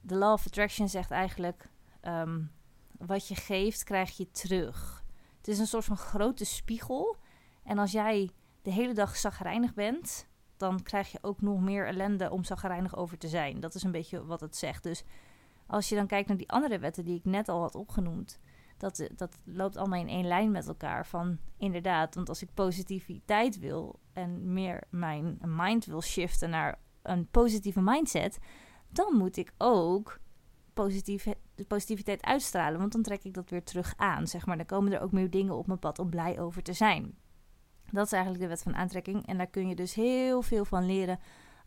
De 0.00 0.14
Law 0.14 0.32
of 0.32 0.46
Attraction 0.46 0.88
zegt 0.88 1.10
eigenlijk: 1.10 1.70
um, 2.02 2.50
wat 2.98 3.28
je 3.28 3.34
geeft, 3.34 3.84
krijg 3.84 4.16
je 4.16 4.30
terug. 4.30 5.04
Het 5.36 5.48
is 5.48 5.58
een 5.58 5.66
soort 5.66 5.84
van 5.84 5.96
grote 5.96 6.44
spiegel. 6.44 7.16
En 7.62 7.78
als 7.78 7.92
jij 7.92 8.30
de 8.62 8.70
hele 8.70 8.94
dag 8.94 9.16
zagrijnig 9.16 9.74
bent, 9.74 10.26
dan 10.56 10.82
krijg 10.82 11.12
je 11.12 11.18
ook 11.20 11.40
nog 11.40 11.60
meer 11.60 11.86
ellende 11.86 12.30
om 12.30 12.44
zagrijnig 12.44 12.96
over 12.96 13.18
te 13.18 13.28
zijn. 13.28 13.60
Dat 13.60 13.74
is 13.74 13.82
een 13.82 13.90
beetje 13.90 14.24
wat 14.24 14.40
het 14.40 14.56
zegt. 14.56 14.82
Dus 14.82 15.04
als 15.66 15.88
je 15.88 15.94
dan 15.94 16.06
kijkt 16.06 16.28
naar 16.28 16.36
die 16.36 16.50
andere 16.50 16.78
wetten 16.78 17.04
die 17.04 17.18
ik 17.18 17.24
net 17.24 17.48
al 17.48 17.60
had 17.60 17.74
opgenoemd, 17.74 18.40
dat, 18.76 19.08
dat 19.16 19.36
loopt 19.44 19.76
allemaal 19.76 20.00
in 20.00 20.08
één 20.08 20.26
lijn 20.26 20.50
met 20.50 20.68
elkaar. 20.68 21.06
Van 21.06 21.38
inderdaad, 21.56 22.14
want 22.14 22.28
als 22.28 22.42
ik 22.42 22.54
positiviteit 22.54 23.58
wil 23.58 23.98
en 24.12 24.52
meer 24.52 24.82
mijn 24.90 25.38
mind 25.44 25.84
wil 25.84 26.02
shiften 26.02 26.50
naar 26.50 26.78
een 27.02 27.28
positieve 27.30 27.80
mindset, 27.80 28.38
dan 28.88 29.16
moet 29.16 29.36
ik 29.36 29.52
ook 29.58 30.20
positief, 30.74 31.26
de 31.54 31.64
positiviteit 31.64 32.22
uitstralen. 32.22 32.78
Want 32.78 32.92
dan 32.92 33.02
trek 33.02 33.24
ik 33.24 33.34
dat 33.34 33.50
weer 33.50 33.62
terug 33.62 33.94
aan. 33.96 34.26
Zeg 34.26 34.46
maar. 34.46 34.56
Dan 34.56 34.66
komen 34.66 34.92
er 34.92 35.00
ook 35.00 35.12
meer 35.12 35.30
dingen 35.30 35.56
op 35.56 35.66
mijn 35.66 35.78
pad 35.78 35.98
om 35.98 36.10
blij 36.10 36.40
over 36.40 36.62
te 36.62 36.72
zijn. 36.72 37.18
Dat 37.92 38.06
is 38.06 38.12
eigenlijk 38.12 38.42
de 38.42 38.48
wet 38.48 38.62
van 38.62 38.76
aantrekking. 38.76 39.26
En 39.26 39.36
daar 39.36 39.46
kun 39.46 39.68
je 39.68 39.74
dus 39.74 39.94
heel 39.94 40.42
veel 40.42 40.64
van 40.64 40.86
leren 40.86 41.18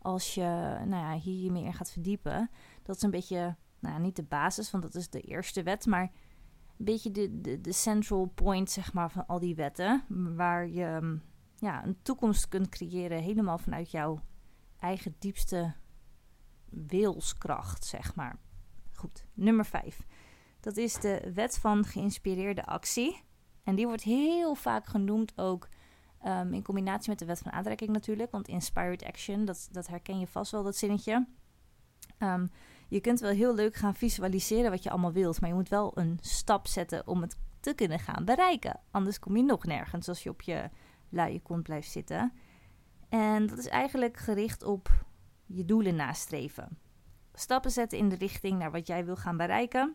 als 0.02 0.34
je 0.34 0.76
nou 0.84 0.90
ja, 0.90 1.14
hier 1.14 1.52
meer 1.52 1.64
in 1.64 1.74
gaat 1.74 1.92
verdiepen. 1.92 2.50
Dat 2.82 2.96
is 2.96 3.02
een 3.02 3.10
beetje, 3.10 3.56
nou 3.78 3.94
ja, 3.94 4.00
niet 4.00 4.16
de 4.16 4.22
basis, 4.22 4.70
want 4.70 4.82
dat 4.82 4.94
is 4.94 5.10
de 5.10 5.20
eerste 5.20 5.62
wet, 5.62 5.86
maar 5.86 6.02
een 6.78 6.84
beetje 6.84 7.10
de, 7.10 7.40
de, 7.40 7.60
de 7.60 7.72
central 7.72 8.26
point 8.34 8.70
zeg 8.70 8.92
maar, 8.92 9.10
van 9.10 9.26
al 9.26 9.38
die 9.38 9.54
wetten. 9.54 10.04
Waar 10.36 10.68
je 10.68 10.98
mm, 11.00 11.22
ja, 11.56 11.84
een 11.84 12.02
toekomst 12.02 12.48
kunt 12.48 12.68
creëren 12.68 13.22
helemaal 13.22 13.58
vanuit 13.58 13.90
jouw 13.90 14.20
eigen 14.78 15.14
diepste 15.18 15.74
wilskracht, 16.68 17.84
zeg 17.84 18.14
maar. 18.14 18.38
Goed, 18.92 19.26
nummer 19.34 19.64
5. 19.64 20.06
Dat 20.60 20.76
is 20.76 20.94
de 20.94 21.30
wet 21.34 21.58
van 21.58 21.84
geïnspireerde 21.84 22.64
actie. 22.64 23.22
En 23.62 23.74
die 23.74 23.86
wordt 23.86 24.02
heel 24.02 24.54
vaak 24.54 24.86
genoemd 24.86 25.38
ook 25.38 25.68
Um, 26.26 26.54
in 26.54 26.62
combinatie 26.62 27.10
met 27.10 27.18
de 27.18 27.24
wet 27.24 27.38
van 27.38 27.52
aantrekking 27.52 27.90
natuurlijk. 27.90 28.30
Want 28.30 28.48
inspired 28.48 29.04
action, 29.04 29.44
dat, 29.44 29.68
dat 29.72 29.86
herken 29.86 30.18
je 30.18 30.26
vast 30.26 30.52
wel, 30.52 30.62
dat 30.62 30.76
zinnetje. 30.76 31.26
Um, 32.18 32.50
je 32.88 33.00
kunt 33.00 33.20
wel 33.20 33.30
heel 33.30 33.54
leuk 33.54 33.74
gaan 33.74 33.94
visualiseren 33.94 34.70
wat 34.70 34.82
je 34.82 34.90
allemaal 34.90 35.12
wilt. 35.12 35.40
Maar 35.40 35.50
je 35.50 35.54
moet 35.54 35.68
wel 35.68 35.98
een 35.98 36.18
stap 36.20 36.66
zetten 36.66 37.06
om 37.06 37.20
het 37.20 37.38
te 37.60 37.74
kunnen 37.74 37.98
gaan 37.98 38.24
bereiken. 38.24 38.80
Anders 38.90 39.18
kom 39.18 39.36
je 39.36 39.42
nog 39.42 39.64
nergens 39.64 40.08
als 40.08 40.22
je 40.22 40.30
op 40.30 40.42
je 40.42 40.70
luie 41.08 41.40
kont 41.40 41.62
blijft 41.62 41.90
zitten. 41.90 42.32
En 43.08 43.46
dat 43.46 43.58
is 43.58 43.68
eigenlijk 43.68 44.16
gericht 44.16 44.62
op 44.62 45.04
je 45.46 45.64
doelen 45.64 45.96
nastreven. 45.96 46.78
Stappen 47.34 47.70
zetten 47.70 47.98
in 47.98 48.08
de 48.08 48.16
richting 48.16 48.58
naar 48.58 48.70
wat 48.70 48.86
jij 48.86 49.04
wil 49.04 49.16
gaan 49.16 49.36
bereiken. 49.36 49.94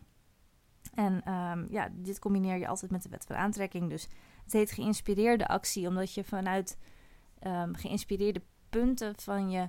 En 0.96 1.32
um, 1.32 1.66
ja, 1.70 1.88
dit 1.92 2.18
combineer 2.18 2.56
je 2.56 2.68
altijd 2.68 2.90
met 2.90 3.02
de 3.02 3.08
wet 3.08 3.24
van 3.26 3.36
aantrekking. 3.36 3.90
Dus 3.90 4.08
het 4.44 4.52
heet 4.52 4.70
geïnspireerde 4.70 5.48
actie, 5.48 5.88
omdat 5.88 6.14
je 6.14 6.24
vanuit 6.24 6.78
ehm, 7.38 7.74
geïnspireerde 7.74 8.42
punten 8.70 9.14
van 9.16 9.50
je, 9.50 9.68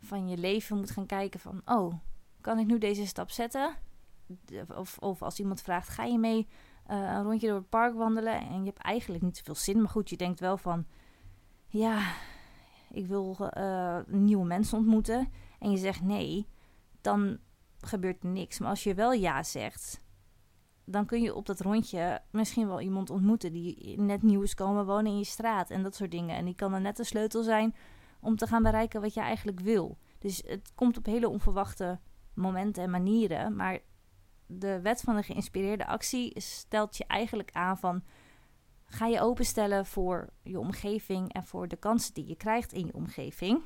van 0.00 0.28
je 0.28 0.36
leven 0.36 0.76
moet 0.76 0.90
gaan 0.90 1.06
kijken 1.06 1.40
van... 1.40 1.62
Oh, 1.64 1.94
kan 2.40 2.58
ik 2.58 2.66
nu 2.66 2.78
deze 2.78 3.06
stap 3.06 3.30
zetten? 3.30 3.74
Of, 4.76 4.98
of 4.98 5.22
als 5.22 5.38
iemand 5.38 5.62
vraagt, 5.62 5.88
ga 5.88 6.04
je 6.04 6.18
mee 6.18 6.48
uh, 6.90 6.96
een 6.96 7.22
rondje 7.22 7.46
door 7.46 7.56
het 7.56 7.68
park 7.68 7.94
wandelen? 7.94 8.40
En 8.40 8.58
je 8.58 8.66
hebt 8.66 8.82
eigenlijk 8.82 9.22
niet 9.22 9.36
zoveel 9.36 9.54
zin, 9.54 9.80
maar 9.80 9.90
goed, 9.90 10.10
je 10.10 10.16
denkt 10.16 10.40
wel 10.40 10.56
van... 10.56 10.86
Ja, 11.66 12.12
ik 12.90 13.06
wil 13.06 13.50
uh, 13.56 13.98
nieuwe 14.06 14.46
mensen 14.46 14.78
ontmoeten. 14.78 15.32
En 15.58 15.70
je 15.70 15.76
zegt 15.76 16.02
nee, 16.02 16.46
dan 17.00 17.38
gebeurt 17.80 18.22
niks. 18.22 18.58
Maar 18.58 18.68
als 18.68 18.82
je 18.82 18.94
wel 18.94 19.12
ja 19.12 19.42
zegt, 19.42 20.00
dan 20.90 21.06
kun 21.06 21.22
je 21.22 21.34
op 21.34 21.46
dat 21.46 21.60
rondje 21.60 22.20
misschien 22.30 22.66
wel 22.66 22.80
iemand 22.80 23.10
ontmoeten 23.10 23.52
die 23.52 24.00
net 24.00 24.22
nieuw 24.22 24.42
is 24.42 24.54
komen 24.54 24.86
wonen 24.86 25.12
in 25.12 25.18
je 25.18 25.24
straat 25.24 25.70
en 25.70 25.82
dat 25.82 25.94
soort 25.94 26.10
dingen. 26.10 26.36
En 26.36 26.44
die 26.44 26.54
kan 26.54 26.70
dan 26.70 26.82
net 26.82 26.96
de 26.96 27.04
sleutel 27.04 27.42
zijn 27.42 27.74
om 28.20 28.36
te 28.36 28.46
gaan 28.46 28.62
bereiken 28.62 29.00
wat 29.00 29.14
je 29.14 29.20
eigenlijk 29.20 29.60
wil. 29.60 29.98
Dus 30.18 30.42
het 30.46 30.72
komt 30.74 30.96
op 30.96 31.06
hele 31.06 31.28
onverwachte 31.28 31.98
momenten 32.34 32.82
en 32.82 32.90
manieren. 32.90 33.56
Maar 33.56 33.78
de 34.46 34.80
wet 34.80 35.00
van 35.00 35.16
de 35.16 35.22
geïnspireerde 35.22 35.86
actie 35.86 36.40
stelt 36.40 36.96
je 36.96 37.04
eigenlijk 37.06 37.50
aan 37.52 37.78
van 37.78 38.02
ga 38.84 39.06
je 39.06 39.20
openstellen 39.20 39.86
voor 39.86 40.28
je 40.42 40.58
omgeving 40.58 41.32
en 41.32 41.44
voor 41.44 41.68
de 41.68 41.76
kansen 41.76 42.14
die 42.14 42.26
je 42.26 42.36
krijgt 42.36 42.72
in 42.72 42.86
je 42.86 42.94
omgeving. 42.94 43.62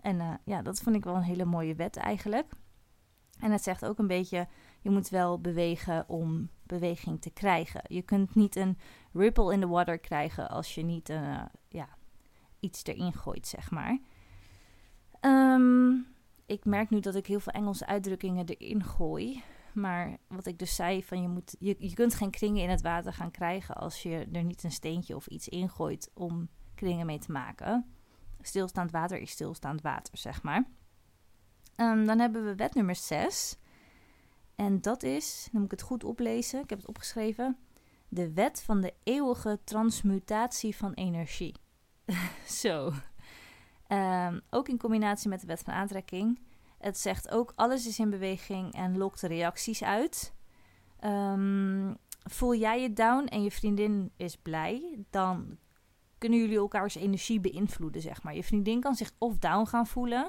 En 0.00 0.16
uh, 0.16 0.34
ja, 0.44 0.62
dat 0.62 0.80
vond 0.80 0.96
ik 0.96 1.04
wel 1.04 1.14
een 1.14 1.22
hele 1.22 1.44
mooie 1.44 1.74
wet 1.74 1.96
eigenlijk. 1.96 2.52
En 3.40 3.50
het 3.50 3.62
zegt 3.62 3.84
ook 3.84 3.98
een 3.98 4.06
beetje, 4.06 4.48
je 4.80 4.90
moet 4.90 5.08
wel 5.08 5.40
bewegen 5.40 6.08
om 6.08 6.50
beweging 6.66 7.20
te 7.20 7.30
krijgen. 7.30 7.80
Je 7.86 8.02
kunt 8.02 8.34
niet 8.34 8.56
een 8.56 8.78
ripple 9.12 9.52
in 9.52 9.60
the 9.60 9.68
water 9.68 9.98
krijgen 9.98 10.48
als 10.48 10.74
je 10.74 10.82
niet 10.82 11.10
uh, 11.10 11.42
ja, 11.68 11.88
iets 12.60 12.84
erin 12.84 13.12
gooit, 13.12 13.46
zeg 13.46 13.70
maar. 13.70 13.98
Um, 15.20 16.06
ik 16.46 16.64
merk 16.64 16.90
nu 16.90 17.00
dat 17.00 17.14
ik 17.14 17.26
heel 17.26 17.40
veel 17.40 17.52
Engelse 17.52 17.86
uitdrukkingen 17.86 18.46
erin 18.46 18.84
gooi. 18.84 19.42
Maar 19.74 20.16
wat 20.28 20.46
ik 20.46 20.58
dus 20.58 20.74
zei, 20.74 21.04
van 21.04 21.22
je, 21.22 21.28
moet, 21.28 21.56
je, 21.58 21.76
je 21.78 21.94
kunt 21.94 22.14
geen 22.14 22.30
kringen 22.30 22.62
in 22.62 22.70
het 22.70 22.82
water 22.82 23.12
gaan 23.12 23.30
krijgen 23.30 23.74
als 23.74 24.02
je 24.02 24.28
er 24.32 24.44
niet 24.44 24.62
een 24.62 24.72
steentje 24.72 25.16
of 25.16 25.26
iets 25.26 25.48
ingooit 25.48 26.10
om 26.14 26.48
kringen 26.74 27.06
mee 27.06 27.18
te 27.18 27.32
maken. 27.32 27.86
Stilstaand 28.40 28.90
water 28.90 29.18
is 29.18 29.30
stilstaand 29.30 29.82
water, 29.82 30.18
zeg 30.18 30.42
maar. 30.42 30.64
Um, 31.76 32.06
dan 32.06 32.18
hebben 32.18 32.44
we 32.44 32.54
wet 32.54 32.74
nummer 32.74 32.94
6. 32.94 33.58
En 34.56 34.80
dat 34.80 35.02
is, 35.02 35.48
dan 35.52 35.60
moet 35.60 35.72
ik 35.72 35.78
het 35.78 35.88
goed 35.88 36.04
oplezen, 36.04 36.62
ik 36.62 36.70
heb 36.70 36.78
het 36.78 36.88
opgeschreven. 36.88 37.56
De 38.08 38.32
wet 38.32 38.62
van 38.62 38.80
de 38.80 38.94
eeuwige 39.02 39.58
transmutatie 39.64 40.76
van 40.76 40.92
energie. 40.92 41.54
Zo. 42.62 42.92
Um, 43.88 44.40
ook 44.50 44.68
in 44.68 44.78
combinatie 44.78 45.28
met 45.28 45.40
de 45.40 45.46
wet 45.46 45.62
van 45.62 45.74
aantrekking. 45.74 46.40
Het 46.78 46.98
zegt 46.98 47.30
ook 47.30 47.52
alles 47.54 47.86
is 47.86 47.98
in 47.98 48.10
beweging 48.10 48.72
en 48.72 48.98
lokt 48.98 49.22
reacties 49.22 49.82
uit. 49.82 50.34
Um, 51.04 51.96
voel 52.22 52.54
jij 52.54 52.82
je 52.82 52.92
down 52.92 53.24
en 53.26 53.42
je 53.42 53.50
vriendin 53.50 54.12
is 54.16 54.36
blij, 54.36 55.04
dan 55.10 55.58
kunnen 56.18 56.38
jullie 56.38 56.58
elkaars 56.58 56.94
energie 56.94 57.40
beïnvloeden, 57.40 58.02
zeg 58.02 58.22
maar. 58.22 58.34
Je 58.34 58.44
vriendin 58.44 58.80
kan 58.80 58.94
zich 58.94 59.10
of 59.18 59.38
down 59.38 59.66
gaan 59.66 59.86
voelen, 59.86 60.28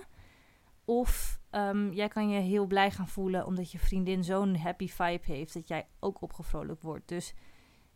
of 0.86 1.40
um, 1.58 1.94
jij 1.94 2.08
kan 2.08 2.30
je 2.30 2.40
heel 2.40 2.66
blij 2.66 2.92
gaan 2.92 3.08
voelen 3.08 3.46
omdat 3.46 3.72
je 3.72 3.80
vriendin 3.80 4.24
zo'n 4.24 4.56
happy 4.56 4.88
vibe 4.88 5.26
heeft 5.26 5.54
dat 5.54 5.68
jij 5.68 5.88
ook 6.00 6.22
opgevrolijkt 6.22 6.84
wordt. 6.84 7.08
Dus 7.08 7.34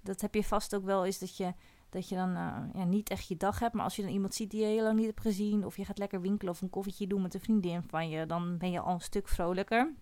dat 0.02 0.22
heb 0.22 0.34
je 0.34 0.44
vast 0.44 0.76
ook 0.76 0.84
wel 0.84 1.06
eens 1.06 1.20
dat 1.20 1.38
je 1.38 1.54
dat 1.92 2.10
je 2.10 2.16
dan 2.16 2.30
uh, 2.30 2.58
ja, 2.74 2.84
niet 2.84 3.10
echt 3.10 3.28
je 3.28 3.38
dag 3.38 3.60
hebt. 3.60 3.74
Maar 3.74 3.84
als 3.84 3.96
je 3.96 4.02
dan 4.02 4.12
iemand 4.12 4.34
ziet 4.34 4.52
die 4.52 4.62
je 4.62 4.66
heel 4.66 4.84
lang 4.84 4.98
niet 4.98 5.06
hebt 5.06 5.22
gezien. 5.22 5.66
Of 5.66 5.78
je 5.78 5.86
gaat 5.86 5.98
lekker 5.98 6.22
winkelen 6.22 6.54
of 6.54 6.62
een 6.62 6.70
koffietje 6.70 7.08
doen 7.08 7.22
met 7.22 7.34
een 7.34 7.40
vriendin 7.40 7.84
van 7.84 8.10
je. 8.10 8.26
Dan 8.26 8.58
ben 8.58 8.72
je 8.72 8.80
al 8.80 8.94
een 8.94 9.02
stuk 9.02 9.28
vrolijker. 9.28 9.94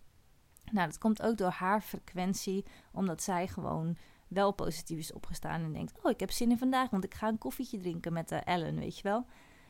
Nou, 0.71 0.87
dat 0.87 0.97
komt 0.97 1.21
ook 1.21 1.37
door 1.37 1.49
haar 1.49 1.81
frequentie. 1.81 2.65
Omdat 2.91 3.23
zij 3.23 3.47
gewoon 3.47 3.97
wel 4.27 4.51
positief 4.51 4.97
is 4.97 5.13
opgestaan. 5.13 5.63
En 5.63 5.73
denkt, 5.73 5.99
oh 6.03 6.11
ik 6.11 6.19
heb 6.19 6.31
zin 6.31 6.51
in 6.51 6.57
vandaag. 6.57 6.89
Want 6.89 7.03
ik 7.03 7.13
ga 7.13 7.27
een 7.27 7.37
koffietje 7.37 7.77
drinken 7.77 8.13
met 8.13 8.31
uh, 8.31 8.39
Ellen, 8.43 8.79
weet 8.79 8.97
je 8.97 9.03
wel. 9.03 9.25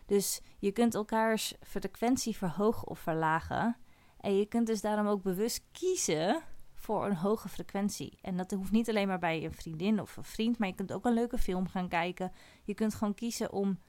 Dus 0.10 0.42
je 0.60 0.72
kunt 0.72 0.96
elkaars 0.96 1.54
frequentie 1.62 2.38
verhogen 2.38 2.88
of 2.88 3.00
verlagen. 3.00 3.78
En 4.20 4.38
je 4.38 4.46
kunt 4.46 4.68
dus 4.68 4.82
daarom 4.82 5.08
ook 5.08 5.24
bewust 5.24 5.66
kiezen 5.72 6.42
voor 6.74 7.06
een 7.06 7.16
hoge 7.16 7.50
frequentie. 7.50 8.18
En 8.22 8.38
dat 8.38 8.52
hoeft 8.52 8.72
niet 8.72 8.90
alleen 8.90 9.08
maar 9.08 9.20
bij 9.20 9.44
een 9.44 9.54
vriendin 9.54 10.02
of 10.02 10.18
een 10.18 10.24
vriend, 10.24 10.58
maar 10.58 10.68
je 10.68 10.76
kunt 10.76 10.94
ook 10.94 11.06
een 11.06 11.14
leuke 11.14 11.38
film 11.38 11.68
gaan 11.68 11.88
kijken. 11.88 12.32
Je 12.64 12.74
kunt 12.74 12.96
gewoon 12.96 13.14
kiezen 13.14 13.52
om, 13.52 13.80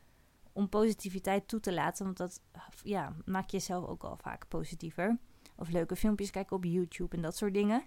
om 0.53 0.69
positiviteit 0.69 1.49
toe 1.49 1.61
te 1.61 1.73
laten, 1.73 2.05
want 2.05 2.17
dat 2.17 2.41
ja, 2.83 3.17
maakt 3.25 3.51
jezelf 3.51 3.87
ook 3.87 4.05
al 4.05 4.17
vaak 4.17 4.49
positiever. 4.49 5.19
Of 5.57 5.69
leuke 5.69 5.97
filmpjes 5.97 6.31
kijken 6.31 6.57
op 6.57 6.65
YouTube 6.65 7.17
en 7.17 7.23
dat 7.23 7.37
soort 7.37 7.55
dingen. 7.55 7.83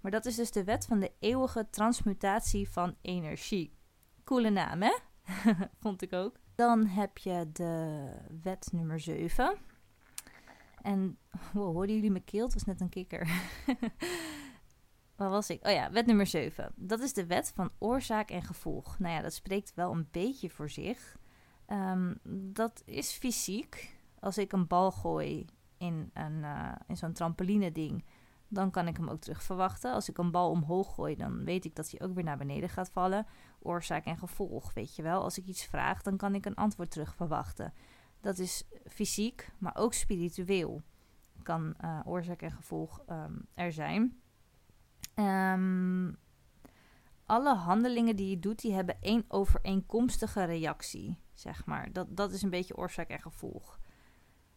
Maar 0.00 0.10
dat 0.10 0.26
is 0.26 0.36
dus 0.36 0.50
de 0.50 0.64
wet 0.64 0.86
van 0.86 1.00
de 1.00 1.12
eeuwige 1.18 1.66
transmutatie 1.70 2.70
van 2.70 2.96
energie. 3.00 3.72
Coole 4.24 4.50
naam, 4.50 4.82
hè? 4.82 4.98
Vond 5.80 6.02
ik 6.02 6.12
ook. 6.12 6.38
Dan 6.58 6.86
heb 6.86 7.18
je 7.18 7.50
de 7.52 8.04
wet 8.42 8.68
nummer 8.72 9.00
7. 9.00 9.56
En 10.82 11.18
wow, 11.52 11.72
hoorden 11.74 11.94
jullie 11.94 12.10
me 12.10 12.20
keel? 12.20 12.44
Het 12.44 12.54
was 12.54 12.64
net 12.64 12.80
een 12.80 12.88
kikker. 12.88 13.28
Waar 15.16 15.30
was 15.30 15.50
ik? 15.50 15.66
Oh 15.66 15.72
ja, 15.72 15.90
wet 15.90 16.06
nummer 16.06 16.26
7. 16.26 16.72
Dat 16.76 17.00
is 17.00 17.12
de 17.12 17.26
wet 17.26 17.52
van 17.54 17.70
oorzaak 17.78 18.30
en 18.30 18.42
gevolg. 18.42 18.98
Nou 18.98 19.14
ja, 19.14 19.20
dat 19.22 19.34
spreekt 19.34 19.74
wel 19.74 19.92
een 19.92 20.08
beetje 20.10 20.50
voor 20.50 20.70
zich. 20.70 21.16
Um, 21.66 22.18
dat 22.52 22.82
is 22.84 23.12
fysiek. 23.12 23.96
Als 24.20 24.38
ik 24.38 24.52
een 24.52 24.66
bal 24.66 24.90
gooi 24.90 25.46
in, 25.76 26.10
een, 26.14 26.38
uh, 26.38 26.72
in 26.86 26.96
zo'n 26.96 27.12
trampoline 27.12 27.72
ding, 27.72 28.04
dan 28.48 28.70
kan 28.70 28.86
ik 28.86 28.96
hem 28.96 29.08
ook 29.08 29.20
terug 29.20 29.42
verwachten. 29.42 29.92
Als 29.92 30.08
ik 30.08 30.18
een 30.18 30.30
bal 30.30 30.50
omhoog 30.50 30.94
gooi, 30.94 31.16
dan 31.16 31.44
weet 31.44 31.64
ik 31.64 31.74
dat 31.74 31.90
hij 31.90 32.08
ook 32.08 32.14
weer 32.14 32.24
naar 32.24 32.38
beneden 32.38 32.68
gaat 32.68 32.90
vallen. 32.90 33.26
Oorzaak 33.58 34.04
en 34.04 34.18
gevolg, 34.18 34.72
weet 34.72 34.96
je 34.96 35.02
wel. 35.02 35.22
Als 35.22 35.38
ik 35.38 35.46
iets 35.46 35.64
vraag, 35.64 36.02
dan 36.02 36.16
kan 36.16 36.34
ik 36.34 36.46
een 36.46 36.54
antwoord 36.54 36.90
terug 36.90 37.14
verwachten. 37.14 37.72
Dat 38.20 38.38
is 38.38 38.64
fysiek, 38.86 39.52
maar 39.58 39.76
ook 39.76 39.94
spiritueel 39.94 40.82
kan 41.42 41.74
uh, 41.84 42.00
oorzaak 42.04 42.42
en 42.42 42.50
gevolg 42.50 43.02
um, 43.10 43.46
er 43.54 43.72
zijn. 43.72 44.20
Um, 45.14 46.18
alle 47.26 47.54
handelingen 47.54 48.16
die 48.16 48.30
je 48.30 48.38
doet, 48.38 48.60
die 48.60 48.72
hebben 48.72 49.00
één 49.00 49.24
overeenkomstige 49.28 50.44
reactie, 50.44 51.18
zeg 51.34 51.66
maar. 51.66 51.92
Dat, 51.92 52.16
dat 52.16 52.32
is 52.32 52.42
een 52.42 52.50
beetje 52.50 52.76
oorzaak 52.76 53.08
en 53.08 53.20
gevolg. 53.20 53.78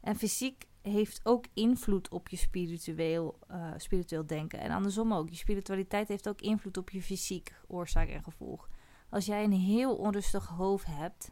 En 0.01 0.15
fysiek 0.15 0.67
heeft 0.82 1.20
ook 1.24 1.46
invloed 1.54 2.10
op 2.10 2.30
je 2.30 2.38
spiritueel, 2.38 3.40
uh, 3.52 3.72
spiritueel 3.78 4.26
denken. 4.26 4.60
En 4.60 4.72
andersom 4.72 5.14
ook. 5.14 5.30
Je 5.30 5.36
spiritualiteit 5.36 6.08
heeft 6.08 6.30
ook 6.30 6.42
invloed 6.42 6.78
op 6.78 6.90
je 6.90 7.02
fysiek, 7.02 7.56
oorzaak 7.68 8.08
en 8.08 8.24
gevolg. 8.24 8.70
Als 9.10 9.26
jij 9.26 9.44
een 9.44 9.52
heel 9.52 9.96
onrustig 9.96 10.48
hoofd 10.48 10.86
hebt, 10.86 11.32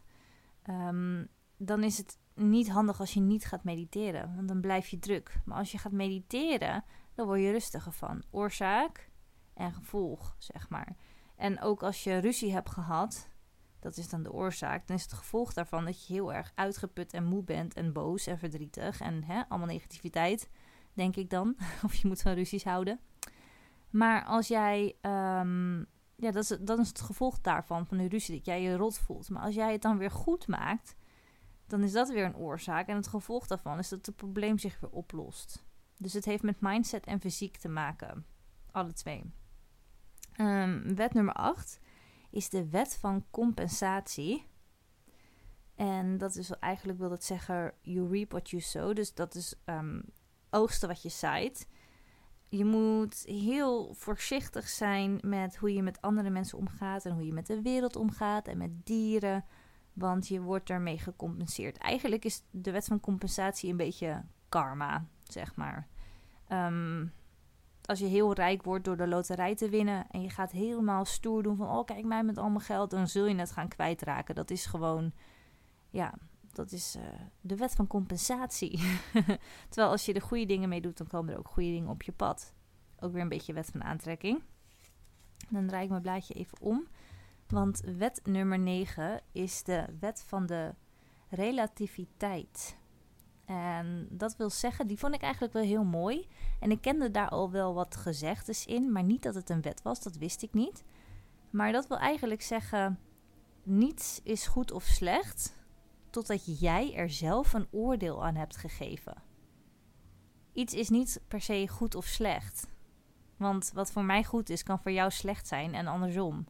um, 0.70 1.28
dan 1.56 1.82
is 1.82 1.98
het 1.98 2.18
niet 2.34 2.70
handig 2.70 3.00
als 3.00 3.14
je 3.14 3.20
niet 3.20 3.44
gaat 3.44 3.64
mediteren. 3.64 4.34
Want 4.34 4.48
dan 4.48 4.60
blijf 4.60 4.88
je 4.88 4.98
druk. 4.98 5.40
Maar 5.44 5.58
als 5.58 5.72
je 5.72 5.78
gaat 5.78 5.92
mediteren, 5.92 6.84
dan 7.14 7.26
word 7.26 7.40
je 7.40 7.50
rustiger 7.50 7.92
van. 7.92 8.22
Oorzaak 8.30 9.10
en 9.54 9.72
gevolg, 9.72 10.36
zeg 10.38 10.68
maar. 10.68 10.96
En 11.36 11.60
ook 11.60 11.82
als 11.82 12.04
je 12.04 12.18
ruzie 12.18 12.52
hebt 12.52 12.70
gehad, 12.70 13.29
dat 13.80 13.96
is 13.96 14.08
dan 14.08 14.22
de 14.22 14.32
oorzaak, 14.32 14.86
dan 14.86 14.96
is 14.96 15.02
het 15.02 15.12
gevolg 15.12 15.52
daarvan 15.52 15.84
dat 15.84 16.06
je 16.06 16.12
heel 16.12 16.32
erg 16.32 16.52
uitgeput 16.54 17.12
en 17.12 17.24
moe 17.24 17.44
bent 17.44 17.74
en 17.74 17.92
boos 17.92 18.26
en 18.26 18.38
verdrietig 18.38 19.00
en 19.00 19.24
hè, 19.24 19.42
allemaal 19.48 19.68
negativiteit, 19.68 20.50
denk 20.92 21.16
ik 21.16 21.30
dan. 21.30 21.56
of 21.84 21.94
je 21.94 22.08
moet 22.08 22.22
van 22.22 22.32
ruzies 22.32 22.64
houden. 22.64 23.00
Maar 23.90 24.24
als 24.24 24.48
jij, 24.48 24.96
um, 25.02 25.86
ja, 26.16 26.30
dat 26.30 26.50
is, 26.50 26.56
dan 26.60 26.80
is 26.80 26.88
het 26.88 27.00
gevolg 27.00 27.40
daarvan, 27.40 27.86
van 27.86 27.96
de 27.96 28.08
ruzie, 28.08 28.36
dat 28.36 28.46
jij 28.46 28.62
je 28.62 28.76
rot 28.76 28.98
voelt. 28.98 29.30
Maar 29.30 29.42
als 29.42 29.54
jij 29.54 29.72
het 29.72 29.82
dan 29.82 29.98
weer 29.98 30.10
goed 30.10 30.46
maakt, 30.46 30.94
dan 31.66 31.82
is 31.82 31.92
dat 31.92 32.08
weer 32.08 32.24
een 32.24 32.36
oorzaak. 32.36 32.86
En 32.88 32.96
het 32.96 33.08
gevolg 33.08 33.46
daarvan 33.46 33.78
is 33.78 33.88
dat 33.88 34.06
het 34.06 34.16
probleem 34.16 34.58
zich 34.58 34.80
weer 34.80 34.90
oplost. 34.90 35.64
Dus 35.96 36.12
het 36.12 36.24
heeft 36.24 36.42
met 36.42 36.60
mindset 36.60 37.06
en 37.06 37.20
fysiek 37.20 37.56
te 37.56 37.68
maken. 37.68 38.26
Alle 38.70 38.92
twee. 38.92 39.32
Um, 40.40 40.94
wet 40.94 41.14
nummer 41.14 41.34
8 41.34 41.80
is 42.30 42.48
de 42.48 42.68
wet 42.68 42.96
van 42.96 43.24
compensatie. 43.30 44.46
En 45.74 46.18
dat 46.18 46.36
is 46.36 46.50
eigenlijk 46.50 46.98
wil 46.98 47.08
dat 47.08 47.24
zeggen, 47.24 47.72
you 47.80 48.08
reap 48.10 48.30
what 48.30 48.50
you 48.50 48.62
sow. 48.62 48.94
Dus 48.94 49.14
dat 49.14 49.34
is 49.34 49.54
um, 49.64 50.02
oogsten 50.50 50.88
wat 50.88 51.02
je 51.02 51.08
zaait. 51.08 51.68
Je 52.48 52.64
moet 52.64 53.22
heel 53.26 53.94
voorzichtig 53.94 54.68
zijn 54.68 55.18
met 55.22 55.56
hoe 55.56 55.74
je 55.74 55.82
met 55.82 56.00
andere 56.00 56.30
mensen 56.30 56.58
omgaat 56.58 57.04
en 57.04 57.12
hoe 57.12 57.26
je 57.26 57.32
met 57.32 57.46
de 57.46 57.62
wereld 57.62 57.96
omgaat 57.96 58.48
en 58.48 58.58
met 58.58 58.86
dieren, 58.86 59.44
want 59.92 60.28
je 60.28 60.40
wordt 60.40 60.70
ermee 60.70 60.98
gecompenseerd. 60.98 61.78
Eigenlijk 61.78 62.24
is 62.24 62.42
de 62.50 62.70
wet 62.70 62.84
van 62.84 63.00
compensatie 63.00 63.70
een 63.70 63.76
beetje 63.76 64.24
karma, 64.48 65.06
zeg 65.22 65.56
maar. 65.56 65.88
Um, 66.48 67.12
als 67.90 67.98
je 67.98 68.06
heel 68.06 68.32
rijk 68.32 68.62
wordt 68.62 68.84
door 68.84 68.96
de 68.96 69.06
loterij 69.06 69.54
te 69.54 69.68
winnen 69.68 70.06
en 70.10 70.22
je 70.22 70.30
gaat 70.30 70.50
helemaal 70.50 71.04
stoer 71.04 71.42
doen 71.42 71.56
van 71.56 71.68
oh 71.68 71.84
kijk 71.84 72.04
mij 72.04 72.24
met 72.24 72.38
al 72.38 72.48
mijn 72.48 72.64
geld, 72.64 72.90
dan 72.90 73.08
zul 73.08 73.26
je 73.26 73.34
het 73.34 73.50
gaan 73.50 73.68
kwijtraken. 73.68 74.34
Dat 74.34 74.50
is 74.50 74.66
gewoon, 74.66 75.12
ja, 75.90 76.14
dat 76.52 76.72
is 76.72 76.96
uh, 76.96 77.02
de 77.40 77.56
wet 77.56 77.74
van 77.74 77.86
compensatie. 77.86 78.78
Terwijl 79.68 79.90
als 79.90 80.04
je 80.04 80.12
de 80.12 80.20
goede 80.20 80.46
dingen 80.46 80.68
mee 80.68 80.80
doet, 80.80 80.96
dan 80.96 81.06
komen 81.06 81.32
er 81.32 81.38
ook 81.38 81.48
goede 81.48 81.70
dingen 81.70 81.90
op 81.90 82.02
je 82.02 82.12
pad. 82.12 82.52
Ook 82.98 83.12
weer 83.12 83.22
een 83.22 83.28
beetje 83.28 83.52
wet 83.52 83.70
van 83.70 83.82
aantrekking. 83.82 84.42
Dan 85.48 85.66
draai 85.66 85.84
ik 85.84 85.90
mijn 85.90 86.02
blaadje 86.02 86.34
even 86.34 86.60
om. 86.60 86.86
Want 87.46 87.80
wet 87.96 88.20
nummer 88.24 88.58
9 88.58 89.20
is 89.32 89.62
de 89.62 89.84
wet 90.00 90.24
van 90.26 90.46
de 90.46 90.74
relativiteit. 91.28 92.76
En 93.50 94.06
dat 94.10 94.36
wil 94.36 94.50
zeggen, 94.50 94.86
die 94.86 94.98
vond 94.98 95.14
ik 95.14 95.20
eigenlijk 95.20 95.52
wel 95.52 95.62
heel 95.62 95.84
mooi. 95.84 96.28
En 96.60 96.70
ik 96.70 96.80
kende 96.80 97.10
daar 97.10 97.28
al 97.28 97.50
wel 97.50 97.74
wat 97.74 97.96
gezegdes 97.96 98.66
in, 98.66 98.92
maar 98.92 99.02
niet 99.02 99.22
dat 99.22 99.34
het 99.34 99.50
een 99.50 99.62
wet 99.62 99.82
was, 99.82 100.02
dat 100.02 100.16
wist 100.16 100.42
ik 100.42 100.52
niet. 100.52 100.84
Maar 101.50 101.72
dat 101.72 101.86
wil 101.86 101.98
eigenlijk 101.98 102.42
zeggen, 102.42 102.98
niets 103.62 104.20
is 104.22 104.46
goed 104.46 104.72
of 104.72 104.84
slecht 104.84 105.54
totdat 106.10 106.60
jij 106.60 106.94
er 106.94 107.10
zelf 107.10 107.52
een 107.52 107.66
oordeel 107.70 108.24
aan 108.24 108.34
hebt 108.34 108.56
gegeven. 108.56 109.22
Iets 110.52 110.74
is 110.74 110.88
niet 110.88 111.20
per 111.28 111.40
se 111.40 111.68
goed 111.68 111.94
of 111.94 112.04
slecht. 112.04 112.66
Want 113.36 113.70
wat 113.74 113.92
voor 113.92 114.04
mij 114.04 114.24
goed 114.24 114.50
is, 114.50 114.62
kan 114.62 114.80
voor 114.80 114.92
jou 114.92 115.10
slecht 115.10 115.46
zijn 115.46 115.74
en 115.74 115.86
andersom. 115.86 116.46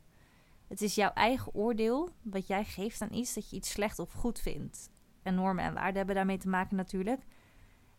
Het 0.69 0.83
is 0.83 0.95
jouw 0.95 1.13
eigen 1.13 1.55
oordeel 1.55 2.11
wat 2.23 2.47
jij 2.47 2.65
geeft 2.65 3.01
aan 3.01 3.13
iets 3.13 3.35
dat 3.35 3.51
je 3.51 3.57
iets 3.57 3.71
slecht 3.71 3.99
of 3.99 4.13
goed 4.13 4.39
vindt. 4.39 4.91
En 5.31 5.37
normen 5.37 5.65
en 5.65 5.75
waarden 5.75 5.97
hebben 5.97 6.15
daarmee 6.15 6.39
te 6.39 6.49
maken 6.49 6.77
natuurlijk. 6.77 7.23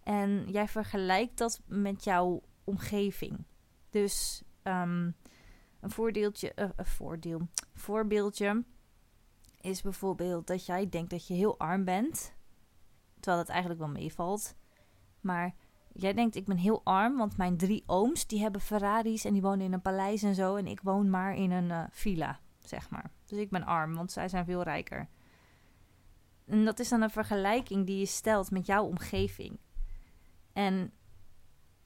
En 0.04 0.46
jij 0.48 0.68
vergelijkt 0.68 1.38
dat 1.38 1.62
met 1.66 2.04
jouw 2.04 2.42
omgeving. 2.64 3.46
Dus 3.90 4.44
um, 4.64 5.16
een 5.80 5.92
voordeeltje, 5.92 6.52
uh, 6.56 6.70
een 6.76 6.86
voordeel, 6.86 7.48
voorbeeldje 7.74 8.64
is 9.62 9.82
bijvoorbeeld 9.82 10.48
dat 10.48 10.66
jij 10.66 10.90
denkt 10.90 11.10
dat 11.10 11.28
je 11.28 11.34
heel 11.34 11.60
arm 11.60 11.84
bent. 11.84 12.34
Terwijl 13.20 13.44
dat 13.44 13.52
eigenlijk 13.52 13.80
wel 13.80 13.90
meevalt. 13.90 14.56
Maar 15.22 15.56
jij 15.94 16.14
denkt 16.14 16.36
ik 16.36 16.46
ben 16.46 16.58
heel 16.58 16.82
arm, 16.84 17.18
want 17.18 17.38
mijn 17.38 17.58
drie 17.58 17.84
ooms 17.86 18.28
die 18.28 18.42
hebben 18.42 18.62
Ferraris 18.62 19.26
en 19.26 19.34
die 19.34 19.42
wonen 19.42 19.66
in 19.66 19.74
een 19.74 19.82
paleis 19.82 20.24
en 20.24 20.36
zo. 20.36 20.56
En 20.56 20.68
ik 20.68 20.82
woon 20.82 21.10
maar 21.10 21.36
in 21.36 21.52
een 21.52 21.70
uh, 21.70 21.84
villa, 21.90 22.40
zeg 22.60 22.90
maar. 22.90 23.12
Dus 23.26 23.40
ik 23.40 23.50
ben 23.50 23.64
arm, 23.64 23.96
want 23.96 24.12
zij 24.12 24.30
zijn 24.30 24.46
veel 24.46 24.64
rijker. 24.64 25.10
En 26.52 26.66
dat 26.66 26.80
is 26.80 26.90
dan 26.90 27.02
een 27.02 27.10
vergelijking 27.10 27.86
die 27.86 27.98
je 27.98 28.06
stelt 28.06 28.52
met 28.52 28.66
jouw 28.66 28.86
omgeving. 28.86 29.60
En 30.54 30.92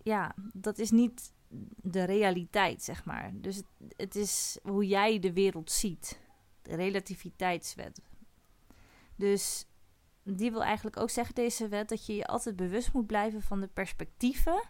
ja, 0.04 0.36
dat 0.54 0.78
is 0.78 0.92
niet 0.92 1.34
de 1.76 2.04
realiteit, 2.04 2.84
zeg 2.84 3.06
maar. 3.06 3.32
Dus 3.34 3.56
het, 3.56 3.66
het 3.98 4.16
is 4.16 4.60
hoe 4.64 4.88
jij 4.88 5.20
de 5.20 5.34
wereld 5.34 5.72
ziet. 5.72 6.20
De 6.62 6.76
relativiteitswet. 6.76 8.02
Dus 9.16 9.66
die 10.24 10.52
wil 10.52 10.64
eigenlijk 10.64 10.98
ook 10.98 11.10
zeggen, 11.10 11.36
deze 11.36 11.68
wet, 11.68 11.90
dat 11.90 12.06
je 12.06 12.16
je 12.16 12.26
altijd 12.26 12.56
bewust 12.56 12.94
moet 12.94 13.08
blijven 13.08 13.42
van 13.42 13.62
de 13.62 13.68
perspectieven. 13.68 14.70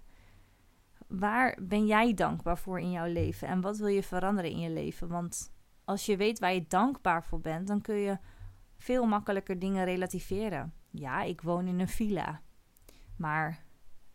Waar 1.07 1.57
ben 1.61 1.85
jij 1.85 2.13
dankbaar 2.13 2.57
voor 2.57 2.79
in 2.79 2.91
jouw 2.91 3.11
leven 3.11 3.47
en 3.47 3.61
wat 3.61 3.77
wil 3.77 3.87
je 3.87 4.03
veranderen 4.03 4.51
in 4.51 4.59
je 4.59 4.69
leven? 4.69 5.07
Want 5.07 5.53
als 5.83 6.05
je 6.05 6.17
weet 6.17 6.39
waar 6.39 6.53
je 6.53 6.65
dankbaar 6.67 7.23
voor 7.23 7.41
bent, 7.41 7.67
dan 7.67 7.81
kun 7.81 7.95
je 7.95 8.17
veel 8.85 9.05
makkelijker 9.05 9.59
dingen 9.59 9.85
relativeren. 9.85 10.73
Ja, 10.89 11.21
ik 11.21 11.41
woon 11.41 11.67
in 11.67 11.79
een 11.79 11.87
villa, 11.87 12.41
maar 13.17 13.63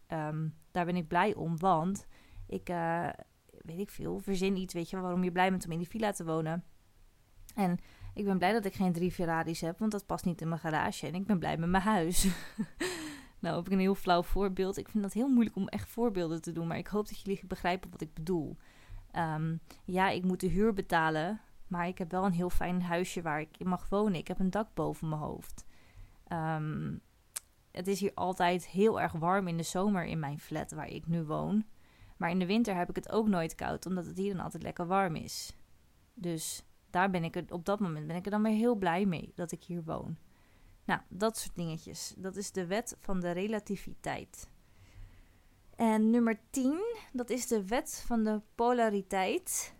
ehm, 0.06 0.48
daar 0.70 0.84
ben 0.84 0.96
ik 0.96 1.08
blij 1.08 1.34
om, 1.34 1.58
want 1.58 2.06
ik, 2.46 2.68
uh, 2.68 3.08
weet 3.50 3.78
ik 3.78 3.90
veel, 3.90 4.18
verzin 4.18 4.56
iets, 4.56 4.74
weet 4.74 4.90
je, 4.90 5.00
waarom 5.00 5.24
je 5.24 5.32
blij 5.32 5.50
bent 5.50 5.64
om 5.64 5.72
in 5.72 5.78
die 5.78 5.88
villa 5.88 6.12
te 6.12 6.24
wonen. 6.24 6.64
En 7.54 7.78
ik 8.14 8.24
ben 8.24 8.38
blij 8.38 8.52
dat 8.52 8.64
ik 8.64 8.74
geen 8.74 8.92
drie 8.92 9.12
Ferraris 9.12 9.60
heb, 9.60 9.78
want 9.78 9.92
dat 9.92 10.06
past 10.06 10.24
niet 10.24 10.40
in 10.40 10.48
mijn 10.48 10.60
garage. 10.60 11.06
En 11.06 11.14
ik 11.14 11.26
ben 11.26 11.38
blij 11.38 11.56
met 11.56 11.68
mijn 11.68 11.82
huis. 11.82 12.24
nou 13.40 13.56
heb 13.56 13.66
ik 13.66 13.72
een 13.72 13.78
heel 13.78 13.94
flauw 13.94 14.22
voorbeeld. 14.22 14.76
Ik 14.76 14.88
vind 14.88 15.02
dat 15.02 15.12
heel 15.12 15.28
moeilijk 15.28 15.56
om 15.56 15.68
echt 15.68 15.88
voorbeelden 15.88 16.42
te 16.42 16.52
doen, 16.52 16.66
maar 16.66 16.78
ik 16.78 16.86
hoop 16.86 17.08
dat 17.08 17.20
jullie 17.20 17.46
begrijpen 17.46 17.90
wat 17.90 18.00
ik 18.00 18.14
bedoel. 18.14 18.56
Ehm, 19.10 19.56
ja, 19.84 20.08
ik 20.08 20.24
moet 20.24 20.40
de 20.40 20.48
huur 20.48 20.72
betalen, 20.72 21.40
maar 21.70 21.88
ik 21.88 21.98
heb 21.98 22.10
wel 22.10 22.24
een 22.24 22.32
heel 22.32 22.50
fijn 22.50 22.82
huisje 22.82 23.22
waar 23.22 23.40
ik 23.40 23.56
in 23.58 23.68
mag 23.68 23.88
wonen. 23.88 24.14
Ik 24.14 24.28
heb 24.28 24.38
een 24.38 24.50
dak 24.50 24.74
boven 24.74 25.08
mijn 25.08 25.20
hoofd. 25.20 25.64
Ehm, 26.26 26.96
het 27.70 27.86
is 27.86 28.00
hier 28.00 28.14
altijd 28.14 28.66
heel 28.66 29.00
erg 29.00 29.12
warm 29.12 29.48
in 29.48 29.56
de 29.56 29.62
zomer 29.62 30.04
in 30.04 30.18
mijn 30.18 30.38
flat 30.38 30.70
waar 30.70 30.88
ik 30.88 31.06
nu 31.06 31.22
woon. 31.22 31.64
Maar 32.16 32.30
in 32.30 32.38
de 32.38 32.46
winter 32.46 32.76
heb 32.76 32.88
ik 32.88 32.96
het 32.96 33.10
ook 33.10 33.28
nooit 33.28 33.54
koud, 33.54 33.86
omdat 33.86 34.06
het 34.06 34.16
hier 34.16 34.34
dan 34.34 34.44
altijd 34.44 34.62
lekker 34.62 34.86
warm 34.86 35.16
is. 35.16 35.56
Dus 36.14 36.64
daar 36.90 37.10
ben 37.10 37.24
ik 37.24 37.42
op 37.48 37.64
dat 37.64 37.80
moment 37.80 38.06
ben 38.06 38.16
ik 38.16 38.24
er 38.24 38.30
dan 38.30 38.42
weer 38.42 38.52
heel 38.56 38.74
blij 38.74 39.06
mee 39.06 39.32
dat 39.34 39.52
ik 39.52 39.64
hier 39.64 39.82
woon. 39.84 40.16
Nou, 40.84 41.00
dat 41.08 41.38
soort 41.38 41.56
dingetjes. 41.56 42.14
Dat 42.16 42.36
is 42.36 42.52
de 42.52 42.66
wet 42.66 42.96
van 42.98 43.20
de 43.20 43.30
relativiteit. 43.30 44.50
En 45.76 46.10
nummer 46.10 46.40
10, 46.50 46.80
dat 47.12 47.30
is 47.30 47.46
de 47.46 47.66
wet 47.66 48.04
van 48.06 48.24
de 48.24 48.40
polariteit. 48.54 49.74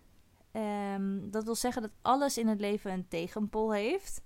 Um, 0.53 1.31
dat 1.31 1.43
wil 1.43 1.55
zeggen 1.55 1.81
dat 1.81 1.91
alles 2.01 2.37
in 2.37 2.47
het 2.47 2.59
leven 2.59 2.91
een 2.91 3.07
tegenpol 3.07 3.73
heeft. 3.73 4.21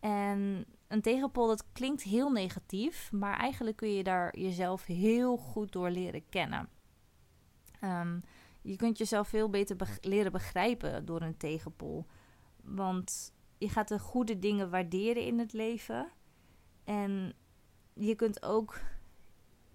En 0.00 0.64
een 0.88 1.02
tegenpol, 1.02 1.46
dat 1.46 1.72
klinkt 1.72 2.02
heel 2.02 2.30
negatief, 2.30 3.12
maar 3.12 3.38
eigenlijk 3.38 3.76
kun 3.76 3.92
je 3.92 4.02
daar 4.02 4.38
jezelf 4.38 4.84
heel 4.84 5.36
goed 5.36 5.72
door 5.72 5.90
leren 5.90 6.28
kennen. 6.28 6.68
Um, 7.84 8.22
je 8.62 8.76
kunt 8.76 8.98
jezelf 8.98 9.28
veel 9.28 9.50
beter 9.50 9.98
leren 10.00 10.32
begrijpen 10.32 11.04
door 11.04 11.22
een 11.22 11.36
tegenpol. 11.36 12.06
Want 12.62 13.34
je 13.58 13.68
gaat 13.68 13.88
de 13.88 13.98
goede 13.98 14.38
dingen 14.38 14.70
waarderen 14.70 15.24
in 15.24 15.38
het 15.38 15.52
leven. 15.52 16.10
En 16.84 17.34
je 17.94 18.14
kunt 18.14 18.42
ook 18.42 18.80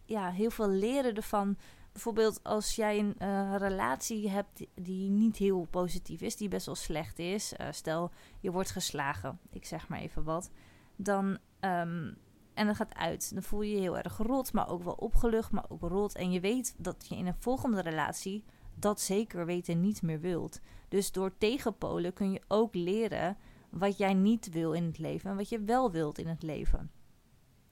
ja, 0.06 0.32
heel 0.32 0.50
veel 0.50 0.70
leren 0.70 1.16
ervan. 1.16 1.58
Bijvoorbeeld 1.96 2.44
als 2.44 2.76
jij 2.76 3.00
een 3.00 3.16
uh, 3.22 3.56
relatie 3.58 4.30
hebt 4.30 4.66
die 4.74 5.10
niet 5.10 5.38
heel 5.38 5.68
positief 5.70 6.22
is, 6.22 6.36
die 6.36 6.48
best 6.48 6.66
wel 6.66 6.76
slecht 6.76 7.20
is. 7.20 7.54
Uh, 7.54 7.68
stel, 7.72 8.12
je 8.40 8.52
wordt 8.52 8.72
geslagen, 8.72 9.40
ik 9.50 9.66
zeg 9.66 9.88
maar 9.88 10.00
even 10.00 10.24
wat. 10.24 10.50
Dan, 10.96 11.26
um, 11.60 12.18
en 12.54 12.66
dat 12.66 12.76
gaat 12.76 12.96
uit. 12.96 13.34
Dan 13.34 13.44
voel 13.44 13.62
je 13.62 13.76
je 13.76 13.82
heel 13.82 13.98
erg 13.98 14.18
rot, 14.18 14.54
maar 14.54 14.70
ook 14.70 14.84
wel 14.84 14.94
opgelucht, 14.94 15.52
maar 15.52 15.66
ook 15.70 15.82
rot. 15.82 16.16
En 16.16 16.32
je 16.32 16.40
weet 16.40 16.76
dat 16.78 17.06
je 17.10 17.16
in 17.16 17.28
een 17.28 17.36
volgende 17.40 17.82
relatie 17.82 18.44
dat 18.74 19.02
zeker 19.02 19.46
weten 19.46 19.82
niet 19.82 20.02
meer 20.02 20.20
wilt. 20.20 20.60
Dus 20.88 21.12
door 21.12 21.38
tegenpolen 21.38 22.14
kun 22.14 22.32
je 22.32 22.42
ook 22.48 22.74
leren 22.74 23.38
wat 23.70 23.98
jij 23.98 24.14
niet 24.14 24.50
wil 24.50 24.74
in 24.74 24.84
het 24.84 24.98
leven 24.98 25.30
en 25.30 25.36
wat 25.36 25.50
je 25.50 25.60
wel 25.60 25.92
wilt 25.92 26.18
in 26.18 26.28
het 26.28 26.44
leven. 26.44 26.92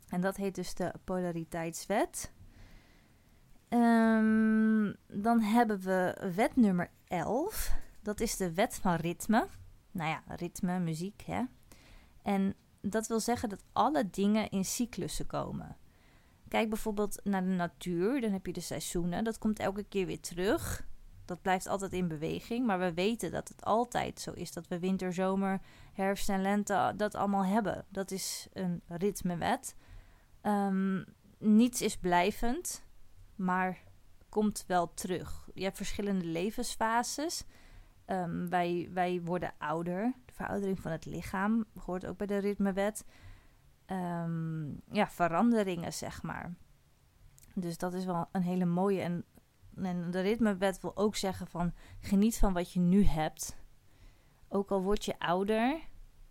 En 0.08 0.22
dat 0.22 0.36
heet 0.36 0.56
dus 0.56 0.74
de 0.74 0.94
polariteitswet. 1.04 2.32
Um, 3.74 4.96
dan 5.08 5.40
hebben 5.40 5.80
we 5.80 6.32
wet 6.36 6.56
nummer 6.56 6.90
11. 7.08 7.76
Dat 8.02 8.20
is 8.20 8.38
de 8.38 8.54
wet 8.54 8.76
van 8.76 8.96
ritme. 8.96 9.48
Nou 9.92 10.10
ja, 10.10 10.24
ritme, 10.36 10.80
muziek, 10.80 11.22
hè. 11.22 11.44
En 12.22 12.56
dat 12.82 13.08
wil 13.08 13.20
zeggen 13.20 13.50
dat 13.50 13.64
alle 13.72 14.10
dingen 14.10 14.50
in 14.50 14.66
cyclussen 14.66 15.28
komen. 15.28 15.78
Kijk 16.48 16.70
bijvoorbeeld 16.70 17.20
naar 17.24 17.44
de 17.44 17.50
natuur, 17.50 18.22
dan 18.22 18.32
heb 18.32 18.46
je 18.46 18.54
de 18.54 18.60
seizoenen. 18.60 19.24
Dat 19.24 19.38
komt 19.38 19.60
elke 19.60 19.84
keer 19.84 20.06
weer 20.06 20.20
terug 20.20 20.86
dat 21.26 21.42
blijft 21.42 21.68
altijd 21.68 21.94
in 21.94 22.08
beweging. 22.08 22.66
Maar 22.66 22.80
we 22.80 22.94
weten 22.94 23.32
dat 23.32 23.48
het 23.48 23.66
altijd 23.66 24.20
zo 24.20 24.32
is 24.32 24.54
dat 24.54 24.68
we 24.68 24.80
winter, 24.80 25.14
zomer, 25.14 25.62
herfst 25.94 26.30
en 26.30 26.42
lente 26.42 26.94
dat 26.96 27.16
allemaal 27.16 27.46
hebben. 27.46 27.86
Dat 27.90 28.12
is 28.12 28.48
een 28.54 28.82
ritmewet. 28.88 29.76
Um, 30.42 31.06
niets 31.38 31.82
is 31.82 31.98
blijvend, 31.98 32.84
maar 33.36 33.84
komt 34.30 34.64
wel 34.68 34.94
terug. 34.94 35.50
Je 35.54 35.64
hebt 35.64 35.78
verschillende 35.78 36.26
levensfases. 36.26 37.44
Um, 38.06 38.50
wij, 38.50 38.90
wij 38.94 39.22
worden 39.22 39.54
ouder. 39.58 40.14
De 40.26 40.34
veroudering 40.34 40.80
van 40.80 40.92
het 40.92 41.06
lichaam 41.06 41.66
hoort 41.80 42.06
ook 42.06 42.18
bij 42.18 42.28
de 42.28 42.38
ritmewet. 42.38 43.06
Um, 43.86 44.82
ja, 44.92 45.10
veranderingen, 45.10 45.94
zeg 45.94 46.24
maar. 46.24 46.56
Dus 47.56 47.78
dat 47.78 47.94
is 47.94 48.06
wel 48.06 48.30
een 48.32 48.42
hele 48.42 48.66
mooie. 48.66 49.02
En 49.02 49.26
en 49.76 50.12
de 50.12 50.22
ritmewet 50.22 50.82
wil 50.82 50.98
ook 50.98 51.16
zeggen 51.16 51.48
van 51.48 51.74
geniet 52.00 52.38
van 52.38 52.54
wat 52.54 52.72
je 52.72 52.80
nu 52.80 53.04
hebt. 53.04 53.58
Ook 54.48 54.72
al 54.72 54.82
word 54.82 55.06
je 55.06 55.20
ouder, 55.20 55.80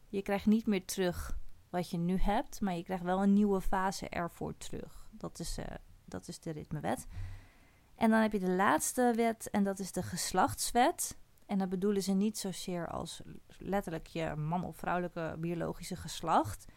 je 0.08 0.22
krijgt 0.22 0.46
niet 0.46 0.66
meer 0.66 0.84
terug 0.84 1.38
wat 1.70 1.90
je 1.90 1.98
nu 1.98 2.16
hebt, 2.16 2.60
maar 2.60 2.74
je 2.74 2.84
krijgt 2.84 3.04
wel 3.04 3.22
een 3.22 3.32
nieuwe 3.32 3.60
fase 3.60 4.08
ervoor 4.08 4.56
terug. 4.56 5.06
Dat 5.10 5.38
is, 5.38 5.58
uh, 5.58 5.64
dat 6.12 6.28
is 6.28 6.40
de 6.40 6.50
ritmewet. 6.50 7.06
En 7.94 8.10
dan 8.10 8.20
heb 8.20 8.32
je 8.32 8.38
de 8.38 8.50
laatste 8.50 9.12
wet 9.16 9.50
en 9.50 9.64
dat 9.64 9.78
is 9.78 9.92
de 9.92 10.02
geslachtswet. 10.02 11.16
En 11.46 11.58
dat 11.58 11.68
bedoelen 11.68 12.02
ze 12.02 12.12
niet 12.12 12.38
zozeer 12.38 12.88
als 12.88 13.22
letterlijk 13.58 14.06
je 14.06 14.34
man- 14.34 14.64
of 14.64 14.76
vrouwelijke 14.76 15.36
biologische 15.38 15.96
geslacht, 15.96 16.72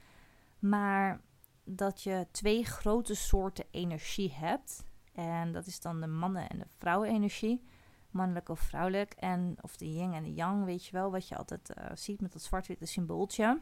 maar 0.60 1.22
dat 1.64 2.02
je 2.02 2.28
twee 2.32 2.66
grote 2.66 3.16
soorten 3.16 3.66
energie 3.72 4.34
hebt. 4.34 4.84
En 5.14 5.52
dat 5.52 5.66
is 5.66 5.80
dan 5.80 6.02
de 6.02 6.08
mannen- 6.08 6.50
en 6.50 6.60
de 6.60 6.66
vrouwenenergie. 6.78 7.64
Mannelijk 8.10 8.50
of 8.50 8.60
vrouwelijk. 8.60 9.14
En 9.14 9.56
of 9.62 9.78
de 9.78 9.94
yin 9.94 10.14
en 10.14 10.24
de 10.24 10.34
yang, 10.34 10.66
weet 10.66 10.86
je 10.86 10.92
wel. 10.92 11.12
Wat 11.12 11.28
je 11.28 11.38
altijd 11.38 11.74
uh, 11.78 11.86
ziet 11.94 12.22
met 12.22 12.34
dat 12.34 12.42
zwart-witte 12.42 12.86
symbooltje. 12.86 13.62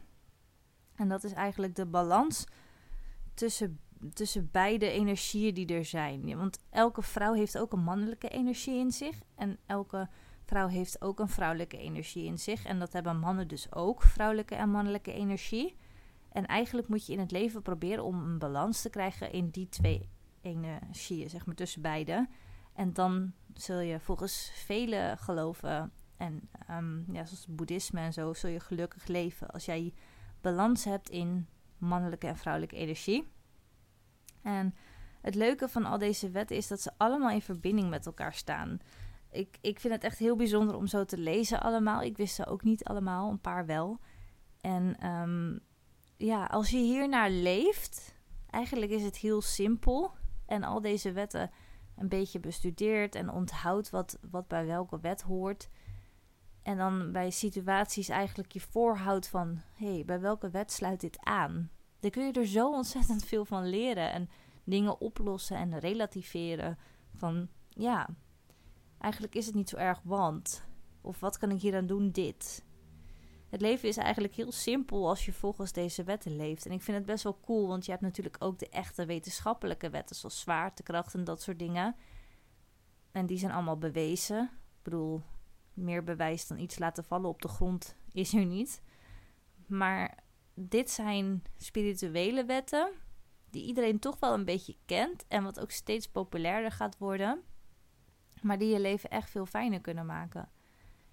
En 0.96 1.08
dat 1.08 1.24
is 1.24 1.32
eigenlijk 1.32 1.74
de 1.74 1.86
balans 1.86 2.44
tussen, 3.34 3.80
tussen 4.12 4.48
beide 4.52 4.90
energieën 4.90 5.54
die 5.54 5.66
er 5.66 5.84
zijn. 5.84 6.36
Want 6.36 6.58
elke 6.70 7.02
vrouw 7.02 7.32
heeft 7.32 7.58
ook 7.58 7.72
een 7.72 7.84
mannelijke 7.84 8.28
energie 8.28 8.78
in 8.78 8.90
zich. 8.92 9.18
En 9.34 9.58
elke 9.66 10.08
vrouw 10.44 10.68
heeft 10.68 11.02
ook 11.02 11.18
een 11.18 11.28
vrouwelijke 11.28 11.78
energie 11.78 12.24
in 12.24 12.38
zich. 12.38 12.64
En 12.64 12.78
dat 12.78 12.92
hebben 12.92 13.18
mannen 13.18 13.48
dus 13.48 13.72
ook, 13.72 14.02
vrouwelijke 14.02 14.54
en 14.54 14.70
mannelijke 14.70 15.12
energie. 15.12 15.76
En 16.32 16.46
eigenlijk 16.46 16.88
moet 16.88 17.06
je 17.06 17.12
in 17.12 17.18
het 17.18 17.30
leven 17.30 17.62
proberen 17.62 18.04
om 18.04 18.22
een 18.22 18.38
balans 18.38 18.82
te 18.82 18.90
krijgen 18.90 19.32
in 19.32 19.48
die 19.48 19.68
twee 19.68 20.08
energieën, 20.40 21.30
zeg 21.30 21.46
maar, 21.46 21.54
tussen 21.54 21.82
beide. 21.82 22.28
En 22.72 22.92
dan 22.92 23.32
zul 23.54 23.80
je 23.80 24.00
volgens 24.00 24.50
vele 24.54 25.16
geloven 25.18 25.92
en 26.16 26.48
um, 26.70 27.04
ja, 27.12 27.24
zoals 27.24 27.46
boeddhisme 27.48 28.00
en 28.00 28.12
zo, 28.12 28.32
zul 28.32 28.50
je 28.50 28.60
gelukkig 28.60 29.06
leven 29.06 29.50
als 29.50 29.64
jij 29.64 29.92
balans 30.40 30.84
hebt 30.84 31.08
in 31.08 31.46
mannelijke 31.78 32.26
en 32.26 32.36
vrouwelijke 32.36 32.76
energie. 32.76 33.32
En 34.44 34.74
het 35.20 35.34
leuke 35.34 35.68
van 35.68 35.84
al 35.84 35.98
deze 35.98 36.30
wetten 36.30 36.56
is 36.56 36.68
dat 36.68 36.80
ze 36.80 36.90
allemaal 36.96 37.30
in 37.30 37.42
verbinding 37.42 37.90
met 37.90 38.06
elkaar 38.06 38.34
staan. 38.34 38.78
Ik, 39.30 39.58
ik 39.60 39.80
vind 39.80 39.94
het 39.94 40.04
echt 40.04 40.18
heel 40.18 40.36
bijzonder 40.36 40.76
om 40.76 40.86
zo 40.86 41.04
te 41.04 41.18
lezen 41.18 41.60
allemaal. 41.60 42.02
Ik 42.02 42.16
wist 42.16 42.34
ze 42.34 42.46
ook 42.46 42.62
niet 42.62 42.84
allemaal, 42.84 43.30
een 43.30 43.40
paar 43.40 43.66
wel. 43.66 43.98
En 44.60 45.06
um, 45.06 45.60
ja, 46.16 46.44
als 46.44 46.70
je 46.70 46.76
hiernaar 46.76 47.30
leeft, 47.30 48.14
eigenlijk 48.50 48.90
is 48.90 49.02
het 49.02 49.16
heel 49.16 49.42
simpel. 49.42 50.12
En 50.46 50.62
al 50.62 50.80
deze 50.80 51.12
wetten 51.12 51.50
een 51.96 52.08
beetje 52.08 52.40
bestudeert 52.40 53.14
en 53.14 53.30
onthoudt 53.30 53.90
wat, 53.90 54.18
wat 54.30 54.48
bij 54.48 54.66
welke 54.66 55.00
wet 55.00 55.22
hoort. 55.22 55.68
En 56.62 56.76
dan 56.76 57.12
bij 57.12 57.30
situaties 57.30 58.08
eigenlijk 58.08 58.52
je 58.52 58.60
voorhoudt 58.60 59.28
van... 59.28 59.60
hé, 59.74 59.94
hey, 59.94 60.04
bij 60.04 60.20
welke 60.20 60.50
wet 60.50 60.72
sluit 60.72 61.00
dit 61.00 61.18
aan? 61.20 61.70
Dan 62.04 62.12
kun 62.12 62.26
je 62.26 62.32
er 62.32 62.46
zo 62.46 62.70
ontzettend 62.70 63.24
veel 63.24 63.44
van 63.44 63.68
leren. 63.68 64.12
En 64.12 64.28
dingen 64.64 65.00
oplossen 65.00 65.56
en 65.56 65.78
relativeren. 65.78 66.78
Van, 67.14 67.48
ja, 67.68 68.08
eigenlijk 68.98 69.34
is 69.34 69.46
het 69.46 69.54
niet 69.54 69.68
zo 69.68 69.76
erg, 69.76 70.00
want... 70.02 70.64
Of 71.00 71.20
wat 71.20 71.38
kan 71.38 71.50
ik 71.50 71.60
hier 71.60 71.76
aan 71.76 71.86
doen? 71.86 72.10
Dit. 72.10 72.64
Het 73.48 73.60
leven 73.60 73.88
is 73.88 73.96
eigenlijk 73.96 74.34
heel 74.34 74.52
simpel 74.52 75.08
als 75.08 75.24
je 75.24 75.32
volgens 75.32 75.72
deze 75.72 76.04
wetten 76.04 76.36
leeft. 76.36 76.66
En 76.66 76.72
ik 76.72 76.82
vind 76.82 76.96
het 76.96 77.06
best 77.06 77.24
wel 77.24 77.40
cool, 77.40 77.66
want 77.66 77.84
je 77.84 77.90
hebt 77.90 78.02
natuurlijk 78.02 78.36
ook 78.38 78.58
de 78.58 78.68
echte 78.68 79.06
wetenschappelijke 79.06 79.90
wetten, 79.90 80.16
zoals 80.16 80.40
zwaartekracht 80.40 81.14
en 81.14 81.24
dat 81.24 81.42
soort 81.42 81.58
dingen. 81.58 81.96
En 83.12 83.26
die 83.26 83.38
zijn 83.38 83.52
allemaal 83.52 83.78
bewezen. 83.78 84.42
Ik 84.42 84.82
bedoel, 84.82 85.22
meer 85.74 86.04
bewijs 86.04 86.46
dan 86.46 86.58
iets 86.58 86.78
laten 86.78 87.04
vallen 87.04 87.28
op 87.28 87.42
de 87.42 87.48
grond 87.48 87.96
is 88.12 88.34
er 88.34 88.46
niet. 88.46 88.82
Maar 89.66 90.23
dit 90.54 90.90
zijn 90.90 91.42
spirituele 91.56 92.44
wetten 92.44 92.92
die 93.50 93.64
iedereen 93.64 93.98
toch 93.98 94.18
wel 94.18 94.34
een 94.34 94.44
beetje 94.44 94.76
kent 94.84 95.24
en 95.28 95.44
wat 95.44 95.60
ook 95.60 95.70
steeds 95.70 96.08
populairder 96.08 96.72
gaat 96.72 96.98
worden, 96.98 97.42
maar 98.42 98.58
die 98.58 98.72
je 98.72 98.80
leven 98.80 99.10
echt 99.10 99.30
veel 99.30 99.46
fijner 99.46 99.80
kunnen 99.80 100.06
maken. 100.06 100.50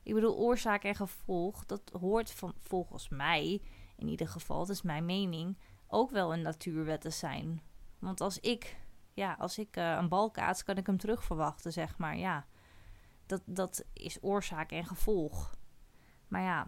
Ik 0.04 0.14
bedoel, 0.14 0.38
oorzaak 0.38 0.84
en 0.84 0.96
gevolg, 0.96 1.66
dat 1.66 1.92
hoort 2.00 2.32
van, 2.32 2.54
volgens 2.60 3.10
mij, 3.10 3.62
in 3.96 4.08
ieder 4.08 4.28
geval, 4.28 4.60
dat 4.60 4.70
is 4.70 4.82
mijn 4.82 5.06
mening, 5.06 5.58
ook 5.88 6.12
wel 6.12 6.34
een 6.34 6.42
natuurwet 6.42 7.02
te 7.02 7.10
zijn. 7.10 7.62
Want 8.00 8.22
als 8.22 8.40
ik, 8.40 8.78
ja, 9.14 9.36
als 9.40 9.58
ik 9.58 9.78
uh, 9.78 9.96
een 10.00 10.10
bal 10.10 10.32
kaats, 10.32 10.64
kan 10.64 10.78
ik 10.78 10.86
hem 10.86 10.98
terug 10.98 11.24
verwachten, 11.24 11.72
zeg 11.72 11.98
maar. 11.98 12.18
Ja, 12.18 12.46
dat, 13.26 13.42
dat 13.46 13.86
is 13.94 14.18
oorzaak 14.22 14.72
en 14.72 14.86
gevolg. 14.86 15.56
Maar 16.28 16.42
ja, 16.42 16.68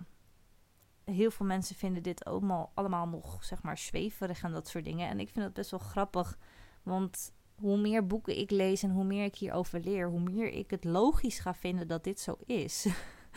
heel 1.06 1.32
veel 1.32 1.46
mensen 1.46 1.76
vinden 1.76 2.04
dit 2.04 2.26
allemaal, 2.26 2.72
allemaal 2.74 3.08
nog, 3.08 3.44
zeg 3.44 3.64
maar, 3.64 3.78
zweverig 3.78 4.44
en 4.44 4.52
dat 4.52 4.68
soort 4.68 4.86
dingen. 4.86 5.10
En 5.10 5.20
ik 5.20 5.30
vind 5.30 5.46
dat 5.46 5.54
best 5.54 5.72
wel 5.72 5.80
grappig, 5.80 6.38
want 6.84 7.34
hoe 7.56 7.78
meer 7.78 8.08
boeken 8.08 8.38
ik 8.38 8.52
lees 8.52 8.84
en 8.84 8.92
hoe 8.92 9.04
meer 9.04 9.26
ik 9.26 9.36
hierover 9.36 9.80
leer, 9.80 10.08
hoe 10.08 10.20
meer 10.20 10.52
ik 10.52 10.70
het 10.70 10.84
logisch 10.84 11.40
ga 11.40 11.54
vinden 11.54 11.88
dat 11.88 12.04
dit 12.04 12.20
zo 12.20 12.38
is. 12.46 12.88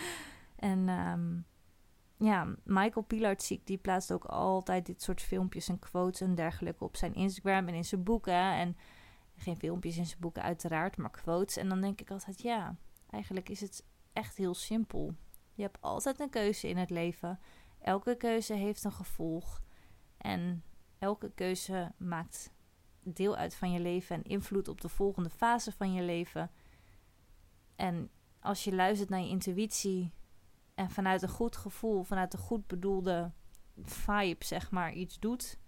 en 0.57 0.89
um, 0.89 1.47
ja, 2.17 2.55
Michael 2.65 3.05
Pilarczyk 3.05 3.67
die 3.67 3.79
plaatst 3.79 4.13
ook 4.13 4.25
altijd 4.25 4.87
dit 4.87 5.03
soort 5.03 5.21
filmpjes 5.21 5.69
en 5.69 5.79
quotes 5.79 6.21
en 6.21 6.35
dergelijke 6.35 6.85
op 6.85 6.97
zijn 6.97 7.15
Instagram 7.15 7.69
en 7.69 7.75
in 7.75 7.85
zijn 7.85 8.03
boeken. 8.03 8.53
En 8.53 8.77
geen 9.37 9.57
filmpjes 9.57 9.97
in 9.97 10.07
zijn 10.07 10.21
boeken 10.21 10.43
uiteraard, 10.43 10.97
maar 10.97 11.11
quotes. 11.11 11.57
En 11.57 11.69
dan 11.69 11.81
denk 11.81 12.01
ik 12.01 12.11
altijd, 12.11 12.43
ja, 12.43 12.77
eigenlijk 13.11 13.49
is 13.49 13.61
het 13.61 13.85
echt 14.13 14.37
heel 14.37 14.55
simpel. 14.55 15.15
Je 15.57 15.63
hebt 15.63 15.81
altijd 15.81 16.21
een 16.21 16.31
keuze 16.31 16.69
in 16.69 16.77
het 16.77 16.91
leven. 16.91 17.41
Elke 17.79 18.17
keuze 18.17 18.55
heeft 18.55 18.85
een 18.85 18.93
gevolg. 18.93 19.63
En 20.17 20.65
elke 20.99 21.31
keuze 21.35 21.93
maakt 21.97 22.53
deel 23.01 23.37
uit 23.37 23.55
van 23.55 23.73
je 23.73 23.81
leven 23.81 24.17
en 24.17 24.23
invloed 24.23 24.69
op 24.69 24.81
de 24.81 24.89
volgende 24.89 25.31
fase 25.31 25.73
van 25.73 25.93
je 25.93 26.03
leven. 26.03 26.51
En 27.77 28.11
als 28.41 28.65
je 28.65 28.75
luistert 28.75 29.09
naar 29.09 29.21
je 29.21 29.29
intuïtie 29.29 30.13
en 30.75 30.91
vanuit 30.91 31.23
een 31.23 31.29
goed 31.29 31.57
gevoel, 31.57 32.03
vanuit 32.03 32.33
een 32.33 32.39
goed 32.39 32.67
bedoelde 32.67 33.33
vibe, 33.83 34.45
zeg 34.45 34.71
maar, 34.71 34.93
iets 34.93 35.19
doet, 35.19 35.59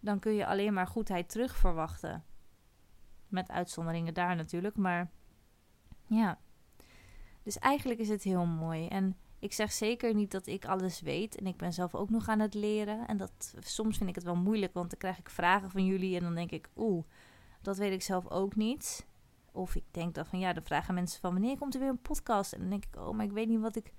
dan 0.00 0.18
kun 0.18 0.32
je 0.32 0.46
alleen 0.46 0.72
maar 0.72 0.86
goedheid 0.86 1.28
terug 1.28 1.56
verwachten. 1.56 2.24
Met 3.28 3.50
uitzonderingen 3.50 4.14
daar 4.14 4.36
natuurlijk, 4.36 4.76
maar 4.76 5.10
ja. 6.06 6.38
Dus 7.48 7.58
eigenlijk 7.58 8.00
is 8.00 8.08
het 8.08 8.22
heel 8.22 8.46
mooi. 8.46 8.86
En 8.86 9.16
ik 9.38 9.52
zeg 9.52 9.72
zeker 9.72 10.14
niet 10.14 10.30
dat 10.30 10.46
ik 10.46 10.64
alles 10.64 11.00
weet. 11.00 11.36
En 11.36 11.46
ik 11.46 11.56
ben 11.56 11.72
zelf 11.72 11.94
ook 11.94 12.10
nog 12.10 12.28
aan 12.28 12.38
het 12.38 12.54
leren. 12.54 13.06
En 13.06 13.16
dat 13.16 13.54
soms 13.58 13.96
vind 13.96 14.08
ik 14.08 14.14
het 14.14 14.24
wel 14.24 14.36
moeilijk, 14.36 14.74
want 14.74 14.90
dan 14.90 14.98
krijg 14.98 15.18
ik 15.18 15.30
vragen 15.30 15.70
van 15.70 15.84
jullie 15.86 16.16
en 16.16 16.22
dan 16.22 16.34
denk 16.34 16.50
ik, 16.50 16.68
oeh, 16.76 17.04
dat 17.62 17.76
weet 17.76 17.92
ik 17.92 18.02
zelf 18.02 18.30
ook 18.30 18.56
niet. 18.56 19.06
Of 19.52 19.74
ik 19.74 19.84
denk 19.90 20.14
dan 20.14 20.26
van 20.26 20.38
ja, 20.38 20.52
dan 20.52 20.62
vragen 20.62 20.94
mensen 20.94 21.20
van 21.20 21.32
wanneer 21.32 21.58
komt 21.58 21.74
er 21.74 21.80
weer 21.80 21.88
een 21.88 22.02
podcast? 22.02 22.52
En 22.52 22.60
dan 22.60 22.70
denk 22.70 22.84
ik, 22.84 22.96
oh, 22.96 23.14
maar 23.14 23.24
ik 23.24 23.32
weet 23.32 23.48
niet 23.48 23.60
wat 23.60 23.76
ik, 23.76 23.92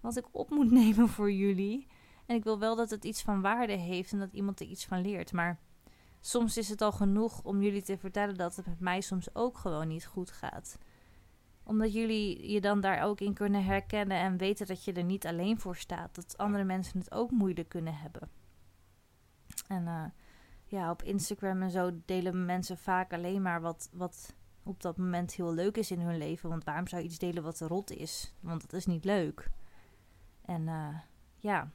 wat 0.00 0.16
ik 0.16 0.26
op 0.30 0.50
moet 0.50 0.70
nemen 0.82 1.08
voor 1.08 1.32
jullie. 1.32 1.86
En 2.26 2.36
ik 2.36 2.44
wil 2.44 2.58
wel 2.58 2.76
dat 2.76 2.90
het 2.90 3.04
iets 3.04 3.22
van 3.22 3.40
waarde 3.40 3.76
heeft 3.76 4.12
en 4.12 4.18
dat 4.18 4.32
iemand 4.32 4.60
er 4.60 4.66
iets 4.66 4.86
van 4.86 5.00
leert. 5.00 5.32
Maar 5.32 5.58
soms 6.20 6.56
is 6.56 6.68
het 6.68 6.80
al 6.80 6.92
genoeg 6.92 7.42
om 7.42 7.62
jullie 7.62 7.82
te 7.82 7.98
vertellen 7.98 8.36
dat 8.36 8.56
het 8.56 8.66
met 8.66 8.80
mij 8.80 9.00
soms 9.00 9.34
ook 9.34 9.58
gewoon 9.58 9.88
niet 9.88 10.06
goed 10.06 10.30
gaat. 10.30 10.78
Omdat 11.66 11.92
jullie 11.92 12.52
je 12.52 12.60
dan 12.60 12.80
daar 12.80 13.02
ook 13.02 13.20
in 13.20 13.34
kunnen 13.34 13.64
herkennen 13.64 14.16
en 14.16 14.36
weten 14.36 14.66
dat 14.66 14.84
je 14.84 14.92
er 14.92 15.04
niet 15.04 15.26
alleen 15.26 15.60
voor 15.60 15.76
staat. 15.76 16.14
Dat 16.14 16.38
andere 16.38 16.64
mensen 16.64 16.98
het 16.98 17.12
ook 17.12 17.30
moeilijk 17.30 17.68
kunnen 17.68 17.94
hebben. 17.96 18.30
En 19.68 19.82
uh, 19.82 20.04
ja, 20.64 20.90
op 20.90 21.02
Instagram 21.02 21.62
en 21.62 21.70
zo 21.70 21.90
delen 22.04 22.44
mensen 22.44 22.78
vaak 22.78 23.12
alleen 23.12 23.42
maar 23.42 23.60
wat, 23.60 23.90
wat 23.92 24.34
op 24.62 24.82
dat 24.82 24.96
moment 24.96 25.34
heel 25.34 25.54
leuk 25.54 25.76
is 25.76 25.90
in 25.90 26.00
hun 26.00 26.18
leven. 26.18 26.48
Want 26.48 26.64
waarom 26.64 26.86
zou 26.86 27.02
je 27.02 27.08
iets 27.08 27.18
delen 27.18 27.42
wat 27.42 27.60
rot 27.60 27.90
is? 27.90 28.34
Want 28.40 28.60
dat 28.60 28.72
is 28.72 28.86
niet 28.86 29.04
leuk. 29.04 29.50
En 30.44 30.62
uh, 30.62 30.98
ja, 31.36 31.70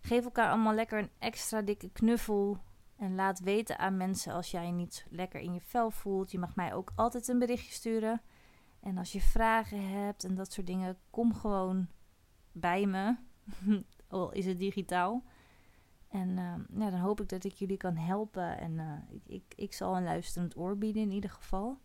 geef 0.00 0.24
elkaar 0.24 0.50
allemaal 0.50 0.74
lekker 0.74 0.98
een 0.98 1.10
extra 1.18 1.62
dikke 1.62 1.90
knuffel. 1.90 2.58
En 2.96 3.14
laat 3.14 3.40
weten 3.40 3.78
aan 3.78 3.96
mensen 3.96 4.32
als 4.32 4.50
jij 4.50 4.66
je 4.66 4.72
niet 4.72 5.06
lekker 5.10 5.40
in 5.40 5.54
je 5.54 5.60
vel 5.60 5.90
voelt. 5.90 6.30
Je 6.30 6.38
mag 6.38 6.56
mij 6.56 6.74
ook 6.74 6.92
altijd 6.94 7.28
een 7.28 7.38
berichtje 7.38 7.72
sturen. 7.72 8.20
En 8.86 8.98
als 8.98 9.12
je 9.12 9.20
vragen 9.20 9.88
hebt 9.88 10.24
en 10.24 10.34
dat 10.34 10.52
soort 10.52 10.66
dingen, 10.66 10.98
kom 11.10 11.34
gewoon 11.34 11.88
bij 12.52 12.86
me. 12.86 13.16
Al 14.08 14.32
is 14.32 14.46
het 14.46 14.58
digitaal. 14.58 15.24
En 16.08 16.28
uh, 16.28 16.54
ja, 16.78 16.90
dan 16.90 17.00
hoop 17.00 17.20
ik 17.20 17.28
dat 17.28 17.44
ik 17.44 17.52
jullie 17.52 17.76
kan 17.76 17.96
helpen. 17.96 18.58
En 18.58 18.72
uh, 18.72 18.92
ik, 19.26 19.42
ik, 19.56 19.72
zal 19.72 19.96
een 19.96 20.04
luisterend 20.04 20.56
oor 20.56 20.78
bieden 20.78 21.02
in 21.02 21.10
ieder 21.10 21.30
geval. 21.30 21.78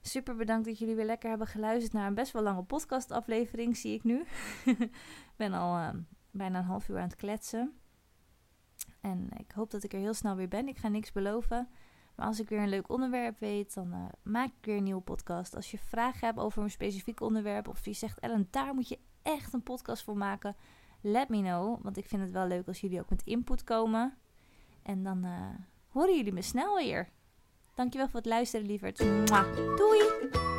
Super 0.00 0.36
bedankt 0.36 0.66
dat 0.66 0.78
jullie 0.78 0.94
weer 0.94 1.04
lekker 1.04 1.28
hebben 1.28 1.46
geluisterd 1.46 1.92
naar 1.92 2.06
een 2.06 2.14
best 2.14 2.32
wel 2.32 2.42
lange 2.42 2.62
podcastaflevering, 2.62 3.76
zie 3.76 3.94
ik 3.94 4.04
nu. 4.04 4.24
Ik 4.64 4.90
ben 5.36 5.52
al 5.52 5.78
uh, 5.78 5.88
bijna 6.30 6.58
een 6.58 6.64
half 6.64 6.88
uur 6.88 6.96
aan 6.96 7.02
het 7.08 7.16
kletsen. 7.16 7.78
En 9.00 9.28
ik 9.38 9.52
hoop 9.52 9.70
dat 9.70 9.84
ik 9.84 9.92
er 9.92 9.98
heel 9.98 10.14
snel 10.14 10.36
weer 10.36 10.48
ben. 10.48 10.68
Ik 10.68 10.78
ga 10.78 10.88
niks 10.88 11.12
beloven. 11.12 11.68
Maar 12.14 12.26
als 12.26 12.40
ik 12.40 12.48
weer 12.48 12.60
een 12.60 12.68
leuk 12.68 12.88
onderwerp 12.88 13.38
weet, 13.38 13.74
dan 13.74 14.10
maak 14.22 14.46
ik 14.46 14.64
weer 14.64 14.76
een 14.76 14.82
nieuwe 14.82 15.02
podcast. 15.02 15.56
Als 15.56 15.70
je 15.70 15.78
vragen 15.78 16.26
hebt 16.26 16.38
over 16.38 16.62
een 16.62 16.70
specifiek 16.70 17.20
onderwerp, 17.20 17.68
of 17.68 17.84
je 17.84 17.92
zegt, 17.92 18.18
Ellen, 18.18 18.48
daar 18.50 18.74
moet 18.74 18.88
je 18.88 18.98
echt 19.22 19.52
een 19.52 19.62
podcast 19.62 20.04
voor 20.04 20.16
maken 20.16 20.56
let 21.04 21.28
me 21.28 21.42
know. 21.42 21.82
Want 21.82 21.96
ik 21.96 22.06
vind 22.06 22.22
het 22.22 22.30
wel 22.30 22.46
leuk 22.46 22.66
als 22.66 22.80
jullie 22.80 23.00
ook 23.00 23.10
met 23.10 23.22
input 23.24 23.64
komen. 23.64 24.16
En 24.82 25.02
dan 25.02 25.24
uh, 25.24 25.48
horen 25.88 26.16
jullie 26.16 26.32
me 26.32 26.42
snel 26.42 26.76
weer. 26.76 27.08
Dankjewel 27.74 28.08
voor 28.08 28.20
het 28.20 28.28
luisteren, 28.28 28.66
lieverd. 28.66 28.98
Doei! 29.76 30.53